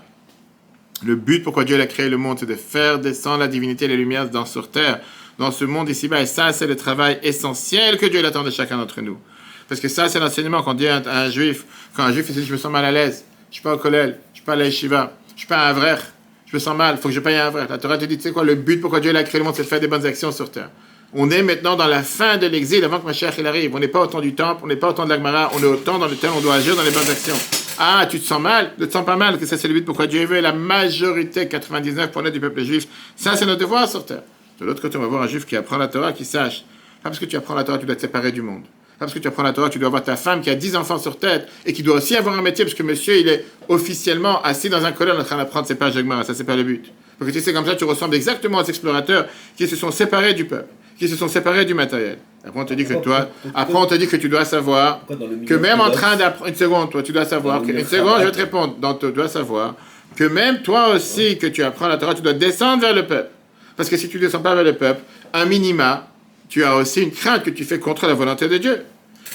le 1.04 1.16
but 1.16 1.44
pourquoi 1.44 1.64
Dieu 1.64 1.80
a 1.80 1.86
créé 1.86 2.10
le 2.10 2.18
monde, 2.18 2.40
c'est 2.40 2.48
de 2.48 2.56
faire 2.56 2.98
descendre 2.98 3.40
la 3.40 3.48
divinité 3.48 3.86
et 3.86 3.88
les 3.88 3.98
lumières 3.98 4.32
dans 4.32 4.46
sur 4.46 4.72
terre, 4.72 5.00
dans 5.38 5.52
ce 5.52 5.66
monde 5.66 5.90
ici-bas. 5.90 6.22
Et 6.22 6.26
ça, 6.26 6.54
c'est 6.54 6.66
le 6.66 6.76
travail 6.76 7.20
essentiel 7.22 7.98
que 7.98 8.08
Dieu 8.08 8.26
attend 8.26 8.44
de 8.44 8.50
chacun 8.50 8.78
d'entre 8.78 9.02
nous. 9.02 9.20
Parce 9.68 9.82
que 9.82 9.88
ça, 9.88 10.08
c'est 10.10 10.20
l'enseignement 10.20 10.62
qu'on 10.62 10.74
dit 10.74 10.88
à 10.88 11.02
un, 11.06 11.30
juif. 11.30 11.66
Quand 11.96 12.04
un 12.04 12.12
juif 12.12 12.26
il 12.30 12.36
dit 12.36 12.46
Je 12.46 12.54
me 12.54 12.58
sens 12.58 12.72
mal 12.72 12.86
à 12.86 12.92
l'aise, 12.92 13.26
je 13.50 13.56
suis 13.56 13.64
pas 13.64 13.74
au 13.74 13.78
collège, 13.78 14.16
je 14.34 14.38
suis 14.38 14.46
pas 14.46 14.54
à 14.54 14.56
la 14.56 14.66
yeshiva, 14.66 15.14
je 15.34 15.40
suis 15.40 15.48
pas 15.48 15.68
un 15.68 15.74
vrai, 15.74 15.98
je 16.46 16.56
me 16.56 16.60
sens 16.60 16.76
mal, 16.76 16.96
il 16.98 17.02
faut 17.02 17.10
que 17.10 17.16
je 17.16 17.20
paye 17.20 17.38
un 17.38 17.50
vrai. 17.50 17.66
La 17.70 17.78
Torah 17.78 17.98
te 17.98 18.06
dit 18.06 18.18
Tu 18.18 18.24
sais 18.24 18.32
quoi, 18.32 18.44
le 18.44 18.56
but 18.56 18.80
pourquoi 18.80 19.00
Dieu 19.00 19.16
a 19.16 19.24
créé 19.24 19.40
le 19.40 19.46
monde, 19.46 19.56
c'est 19.56 19.64
de 19.64 19.68
faire 19.68 19.80
des 19.80 19.88
bonnes 19.88 20.06
actions 20.06 20.32
sur 20.32 20.52
terre. 20.52 20.70
On 21.14 21.30
est 21.32 21.44
maintenant 21.44 21.76
dans 21.76 21.88
la 21.88 22.04
fin 22.04 22.38
de 22.38 22.46
l'exil 22.46 22.84
avant 22.84 23.00
que 23.00 23.06
Mashiach 23.06 23.38
il 23.38 23.48
arrive. 23.48 23.74
On 23.74 23.80
n'est 23.80 23.88
pas 23.88 24.02
au 24.02 24.08
temps 24.08 24.20
du 24.20 24.36
temple, 24.36 24.62
on 24.66 24.68
n'est 24.68 24.76
pas 24.76 24.90
au 24.90 24.94
temps 24.94 25.06
de 25.06 25.10
l'Agmara, 25.10 25.50
on 25.56 25.60
est 25.60 25.66
au 25.66 25.78
temps 25.78 25.98
dans 25.98 26.08
lequel 26.08 26.30
on 26.36 26.42
doit 26.42 26.56
agir 26.56 26.76
dans 26.76 26.84
les 26.84 26.92
bonnes 26.92 27.10
actions. 27.10 27.36
Ah, 27.80 28.06
tu 28.10 28.20
te 28.20 28.26
sens 28.26 28.42
mal? 28.42 28.72
Ne 28.78 28.86
te 28.86 28.92
sens 28.92 29.06
pas 29.06 29.16
mal, 29.16 29.40
que 29.40 29.46
ça 29.46 29.58
c'est 29.58 29.68
le 29.68 29.74
but 29.74 29.86
pourquoi 29.86 30.08
Dieu 30.08 30.26
veut 30.26 30.42
la 30.42 30.54
majorité, 30.54 31.46
99% 31.46 32.32
du 32.32 32.40
peuple 32.40 32.64
juif. 32.64 32.88
Ça 33.16 33.36
c'est 33.36 33.46
notre 33.46 33.62
devoir 33.62 33.88
sur 33.88 34.06
terre. 34.06 34.24
De 34.60 34.66
l'autre 34.66 34.82
côté, 34.82 34.98
on 34.98 35.02
va 35.02 35.08
voir 35.08 35.24
un 35.24 35.28
juif 35.28 35.46
qui 35.46 35.56
apprend 35.56 35.78
la 35.78 35.88
Torah, 35.88 36.14
qui 36.14 36.24
sache. 36.24 36.64
Pas 37.04 37.10
parce 37.10 37.20
que 37.20 37.26
tu 37.26 37.36
apprends 37.36 37.56
la 37.56 37.64
Torah, 37.64 37.78
tu 37.78 37.86
dois 37.86 37.96
te 37.96 38.02
séparer 38.02 38.32
du 38.32 38.42
monde. 38.42 38.64
Pas 38.98 39.06
parce 39.06 39.14
que 39.14 39.20
tu 39.20 39.28
apprends 39.28 39.44
la 39.44 39.52
Torah, 39.52 39.70
tu 39.70 39.78
dois 39.78 39.88
avoir 39.88 40.04
ta 40.04 40.16
femme 40.16 40.42
qui 40.42 40.50
a 40.50 40.56
10 40.56 40.76
enfants 40.78 40.98
sur 40.98 41.18
tête 41.18 41.48
et 41.66 41.74
qui 41.74 41.84
doit 41.84 41.96
aussi 41.96 42.16
avoir 42.16 42.38
un 42.38 42.42
métier, 42.42 42.64
parce 42.64 42.76
que 42.76 42.84
monsieur, 42.84 43.18
il 43.18 43.28
est 43.28 43.46
officiellement 43.68 44.42
assis 44.42 44.70
dans 44.70 44.86
un 44.86 44.94
colonne 44.94 45.20
en 45.20 45.24
train 45.24 45.38
d'apprendre 45.38 45.68
ses 45.68 45.76
pages 45.76 45.94
Gemara. 45.94 46.24
Ça, 46.24 46.34
c'est 46.34 46.46
pas 46.46 46.56
le 46.56 46.64
but. 46.64 46.92
Parce 47.20 47.30
que 47.30 47.38
tu 47.38 47.44
sais, 47.44 47.54
comme 47.54 47.66
ça, 47.66 47.76
tu 47.76 47.84
ressembles 47.84 48.16
exactement 48.16 48.60
aux 48.60 48.64
explorateurs 48.64 49.26
qui 49.58 49.68
se 49.68 49.76
sont 49.76 49.92
séparés 49.92 50.34
du 50.34 50.46
peuple, 50.46 50.70
qui 50.98 51.08
se 51.10 51.16
sont 51.16 51.28
séparés 51.28 51.66
du 51.66 51.74
matériel. 51.74 52.18
Après, 52.46 52.60
on 52.60 52.66
te 52.66 52.74
dit 52.74 52.86
que 52.86 52.94
toi, 52.94 53.30
après, 53.54 53.76
on 53.76 53.86
te 53.86 53.96
dit 53.96 54.08
que 54.08 54.18
tu 54.18 54.30
dois 54.30 54.46
savoir 54.46 55.02
que 55.48 55.54
même 55.56 55.82
en 55.82 55.90
train 55.90 56.16
d'apprendre, 56.16 56.50
une 56.50 56.56
seconde, 56.56 56.92
toi, 56.92 57.04
tu 57.04 57.12
dois 57.12 57.26
savoir, 57.26 57.62
que, 57.64 57.72
une 57.72 57.86
seconde, 57.86 58.20
je 58.20 58.26
vais 58.26 58.32
te 58.32 58.38
répondre, 58.38 58.76
donc 58.78 59.00
tu 59.00 59.12
dois 59.12 59.28
savoir 59.28 59.76
que 60.16 60.24
même 60.24 60.62
toi 60.62 60.94
aussi, 60.94 61.38
que 61.38 61.48
tu 61.48 61.64
apprends 61.64 61.88
la 61.88 61.98
Torah, 61.98 62.14
tu 62.14 62.22
dois 62.22 62.34
descendre 62.34 62.82
vers 62.82 62.94
le 62.94 63.06
peuple. 63.06 63.30
Parce 63.76 63.90
que 63.90 63.98
si 63.98 64.08
tu 64.08 64.18
ne 64.18 64.22
descends 64.22 64.40
pas 64.40 64.56
vers 64.56 64.64
le 64.64 64.74
peuple, 64.74 65.02
un 65.34 65.46
minima, 65.46 66.08
tu 66.50 66.64
as 66.64 66.76
aussi 66.76 67.04
une 67.04 67.12
crainte 67.12 67.44
que 67.44 67.50
tu 67.50 67.64
fais 67.64 67.80
contre 67.80 68.08
la 68.08 68.14
volonté 68.14 68.48
de 68.48 68.58
Dieu. 68.58 68.84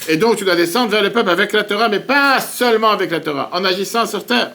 Et 0.09 0.17
donc, 0.17 0.37
tu 0.37 0.45
dois 0.45 0.57
descendre 0.57 0.91
vers 0.91 1.03
le 1.03 1.11
peuple 1.11 1.31
avec 1.31 1.53
la 1.53 1.65
Torah, 1.65 1.89
mais 1.89 2.01
pas 2.01 2.41
seulement 2.41 2.91
avec 2.91 3.11
la 3.11 3.21
Torah, 3.21 3.51
en 3.53 3.65
agissant 3.65 4.07
sur 4.07 4.25
terre. 4.25 4.53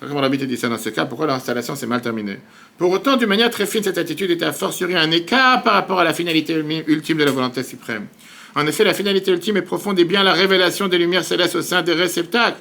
Comme 0.00 0.16
on 0.16 0.28
dit 0.28 0.56
ça 0.56 0.68
dans 0.68 0.78
ce 0.78 0.90
cas, 0.90 1.06
pourquoi 1.06 1.26
l'installation 1.26 1.74
s'est 1.74 1.86
mal 1.86 2.00
terminée? 2.00 2.38
Pour 2.76 2.92
autant, 2.92 3.16
d'une 3.16 3.28
manière 3.28 3.50
très 3.50 3.66
fine, 3.66 3.82
cette 3.82 3.98
attitude 3.98 4.30
était 4.30 4.44
a 4.44 4.52
fortiori 4.52 4.94
un 4.94 5.10
écart 5.10 5.62
par 5.64 5.74
rapport 5.74 5.98
à 5.98 6.04
la 6.04 6.14
finalité 6.14 6.54
ultime 6.86 7.18
de 7.18 7.24
la 7.24 7.32
volonté 7.32 7.64
suprême. 7.64 8.06
En 8.54 8.66
effet, 8.66 8.84
la 8.84 8.94
finalité 8.94 9.32
ultime 9.32 9.56
et 9.56 9.62
profonde 9.62 9.98
est 9.98 10.04
bien 10.04 10.22
la 10.22 10.32
révélation 10.32 10.86
des 10.86 10.98
lumières 10.98 11.24
célestes 11.24 11.56
au 11.56 11.62
sein 11.62 11.82
des 11.82 11.94
réceptacles, 11.94 12.58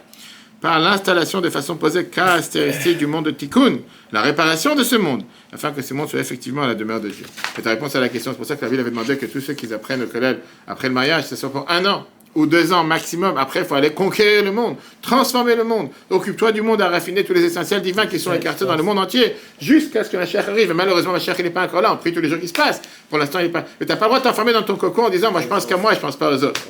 par 0.67 0.81
l'installation 0.81 1.39
de 1.39 1.49
façon 1.49 1.77
posée 1.77 2.07
caractéristique 2.07 2.97
du 2.97 3.07
monde 3.07 3.23
de 3.23 3.31
Tikkun, 3.31 3.77
la 4.11 4.21
réparation 4.21 4.75
de 4.75 4.83
ce 4.83 4.97
monde, 4.97 5.23
afin 5.53 5.71
que 5.71 5.81
ce 5.81 5.93
monde 5.93 6.09
soit 6.09 6.19
effectivement 6.19 6.65
la 6.65 6.75
demeure 6.75 6.99
de 6.99 7.07
Dieu. 7.07 7.25
C'est 7.55 7.61
ta 7.61 7.69
réponse 7.69 7.95
à 7.95 8.01
la 8.01 8.09
question. 8.09 8.31
C'est 8.31 8.37
pour 8.37 8.45
ça 8.45 8.57
que 8.57 8.65
la 8.65 8.67
Bible 8.67 8.81
avait 8.81 8.89
demandé 8.89 9.15
que 9.15 9.27
tous 9.27 9.39
ceux 9.39 9.53
qui 9.53 9.73
apprennent 9.73 10.01
le 10.01 10.07
collège 10.07 10.39
après 10.67 10.89
le 10.89 10.93
mariage, 10.93 11.23
ce 11.27 11.37
soit 11.37 11.53
pour 11.53 11.71
un 11.71 11.85
an 11.85 12.05
ou 12.35 12.45
deux 12.47 12.73
ans 12.73 12.83
maximum. 12.83 13.37
Après, 13.37 13.61
il 13.61 13.65
faut 13.65 13.75
aller 13.75 13.91
conquérir 13.91 14.43
le 14.43 14.51
monde, 14.51 14.75
transformer 15.01 15.55
le 15.55 15.63
monde. 15.63 15.87
Occupe-toi 16.09 16.51
du 16.51 16.61
monde 16.61 16.81
à 16.81 16.89
raffiner 16.89 17.23
tous 17.23 17.31
les 17.31 17.45
essentiels 17.45 17.81
divins 17.81 18.05
qui 18.05 18.19
sont 18.19 18.33
écartés 18.33 18.65
dans 18.65 18.75
le 18.75 18.83
monde 18.83 18.99
entier, 18.99 19.37
jusqu'à 19.61 20.03
ce 20.03 20.09
que 20.09 20.17
Mashiach 20.17 20.49
arrive. 20.49 20.71
Et 20.71 20.73
malheureusement, 20.73 21.13
Mashiach, 21.13 21.37
il 21.39 21.45
n'est 21.45 21.49
pas 21.49 21.63
encore 21.63 21.81
là. 21.81 21.93
On 21.93 21.95
prie 21.95 22.11
tous 22.11 22.19
les 22.19 22.27
jours 22.27 22.41
qui 22.41 22.49
se 22.49 22.53
passent. 22.53 22.81
Pour 23.09 23.19
l'instant, 23.19 23.39
il 23.39 23.45
n'est 23.45 23.51
pas. 23.53 23.63
Mais 23.79 23.85
tu 23.85 23.93
n'as 23.93 23.95
pas 23.95 24.07
le 24.07 24.09
droit 24.09 24.19
de 24.19 24.25
t'enfermer 24.25 24.51
dans 24.51 24.63
ton 24.63 24.75
cocon 24.75 25.05
en 25.05 25.09
disant, 25.09 25.31
moi, 25.31 25.39
je 25.39 25.47
pense 25.47 25.65
qu'à 25.65 25.77
moi, 25.77 25.93
je 25.93 25.99
pense 25.99 26.17
pas 26.17 26.29
aux 26.29 26.43
autres. 26.43 26.61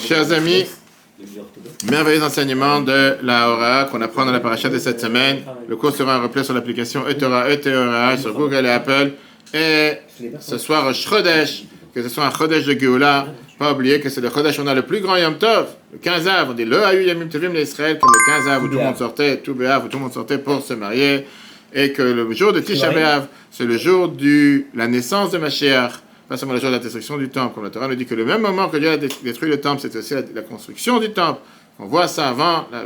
Chers 0.00 0.32
amis. 0.32 0.64
Merveilleux 1.90 2.22
enseignement 2.22 2.80
de 2.80 3.16
la 3.22 3.50
Hora 3.50 3.88
qu'on 3.90 4.00
apprend 4.00 4.24
dans 4.24 4.32
la 4.32 4.40
paracha 4.40 4.68
de 4.68 4.78
cette 4.78 5.00
semaine. 5.00 5.38
Le 5.68 5.76
cours 5.76 5.92
sera 5.92 6.14
un 6.14 6.22
replay 6.22 6.44
sur 6.44 6.54
l'application 6.54 7.08
Etora 7.08 7.50
Eteora 7.50 8.16
sur 8.16 8.32
Google 8.34 8.66
et 8.66 8.70
Apple. 8.70 9.12
Et 9.52 9.94
ce 10.40 10.58
soir, 10.58 10.94
Shrodesh, 10.94 11.64
que 11.94 12.02
ce 12.02 12.08
soit 12.08 12.26
un 12.26 12.30
Chodesh 12.30 12.66
de 12.66 12.78
Géoula, 12.78 13.26
pas 13.58 13.72
oublier 13.72 14.00
que 14.00 14.08
c'est 14.08 14.20
le 14.20 14.30
Chodesh, 14.30 14.60
on 14.60 14.66
a 14.68 14.74
le 14.74 14.82
plus 14.82 15.00
grand 15.00 15.16
Yom 15.16 15.36
Tov, 15.38 15.68
le 15.92 15.98
15 15.98 16.28
av, 16.28 16.50
on 16.50 16.54
dit 16.54 16.64
le 16.64 16.84
Hayu 16.84 17.04
Yamim 17.04 17.28
Tovim 17.28 17.52
l'Israël, 17.52 17.98
comme 17.98 18.10
le 18.12 18.44
15 18.44 18.48
av 18.48 18.62
où 18.62 18.68
tout 18.68 18.78
le 18.78 18.84
monde 18.84 18.96
sortait, 18.96 19.38
tout 19.38 19.54
Béav 19.54 19.84
où 19.84 19.88
tout 19.88 19.96
le 19.96 20.04
monde 20.04 20.12
sortait 20.12 20.38
pour 20.38 20.62
se 20.62 20.74
marier, 20.74 21.26
et 21.74 21.92
que 21.92 22.02
le 22.02 22.30
jour 22.32 22.52
de 22.52 22.60
Tisha 22.60 22.90
B'Av, 22.90 23.26
c'est 23.50 23.64
le 23.64 23.76
jour 23.76 24.08
de 24.08 24.64
la 24.74 24.86
naissance 24.86 25.32
de 25.32 25.38
Mashiach, 25.38 25.92
pas 26.28 26.36
seulement 26.36 26.54
le 26.54 26.60
jour 26.60 26.68
de 26.70 26.74
la 26.76 26.80
destruction 26.82 27.16
du 27.16 27.28
temple, 27.30 27.54
comme 27.54 27.64
la 27.64 27.70
Torah 27.70 27.88
nous 27.88 27.94
dit 27.94 28.06
que 28.06 28.14
le 28.14 28.24
même 28.24 28.42
moment 28.42 28.68
que 28.68 28.76
Dieu 28.76 28.90
a 28.90 28.96
dé- 28.96 29.08
détruit 29.22 29.48
le 29.48 29.60
temple, 29.60 29.80
c'est 29.80 29.96
aussi 29.96 30.14
la, 30.14 30.42
construction 30.42 30.98
du 30.98 31.10
temple, 31.10 31.40
qu'on 31.78 31.86
voit 31.86 32.06
ça 32.08 32.28
avant, 32.28 32.68
la 32.70 32.84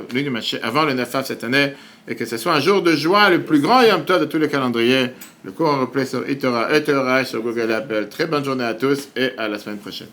avant 0.63 0.85
le 0.85 0.95
9 0.95 1.15
av 1.15 1.25
cette 1.25 1.43
année, 1.45 1.73
et 2.07 2.15
que 2.15 2.25
ce 2.25 2.37
soit 2.37 2.55
un 2.55 2.61
jour 2.61 2.83
de 2.83 2.95
joie, 2.95 3.31
le 3.31 3.43
plus 3.43 3.61
grand 3.61 3.83
Yom 3.83 4.05
Tov 4.05 4.21
de 4.21 4.25
tous 4.27 4.39
les 4.39 4.49
calendriers. 4.49 5.11
Le 5.45 5.51
cours 5.51 5.69
en 5.71 5.81
replay 5.81 6.07
sur 6.07 6.29
Itora 6.29 6.71
et 7.21 7.25
sur 7.25 7.43
Google 7.43 7.73
Apple. 7.73 8.09
Très 8.09 8.27
bonne 8.27 8.45
journée 8.45 8.65
à 8.65 8.75
tous 8.75 9.09
et 9.17 9.33
à 9.37 9.49
la 9.49 9.59
semaine 9.59 9.79
prochaine. 9.79 10.09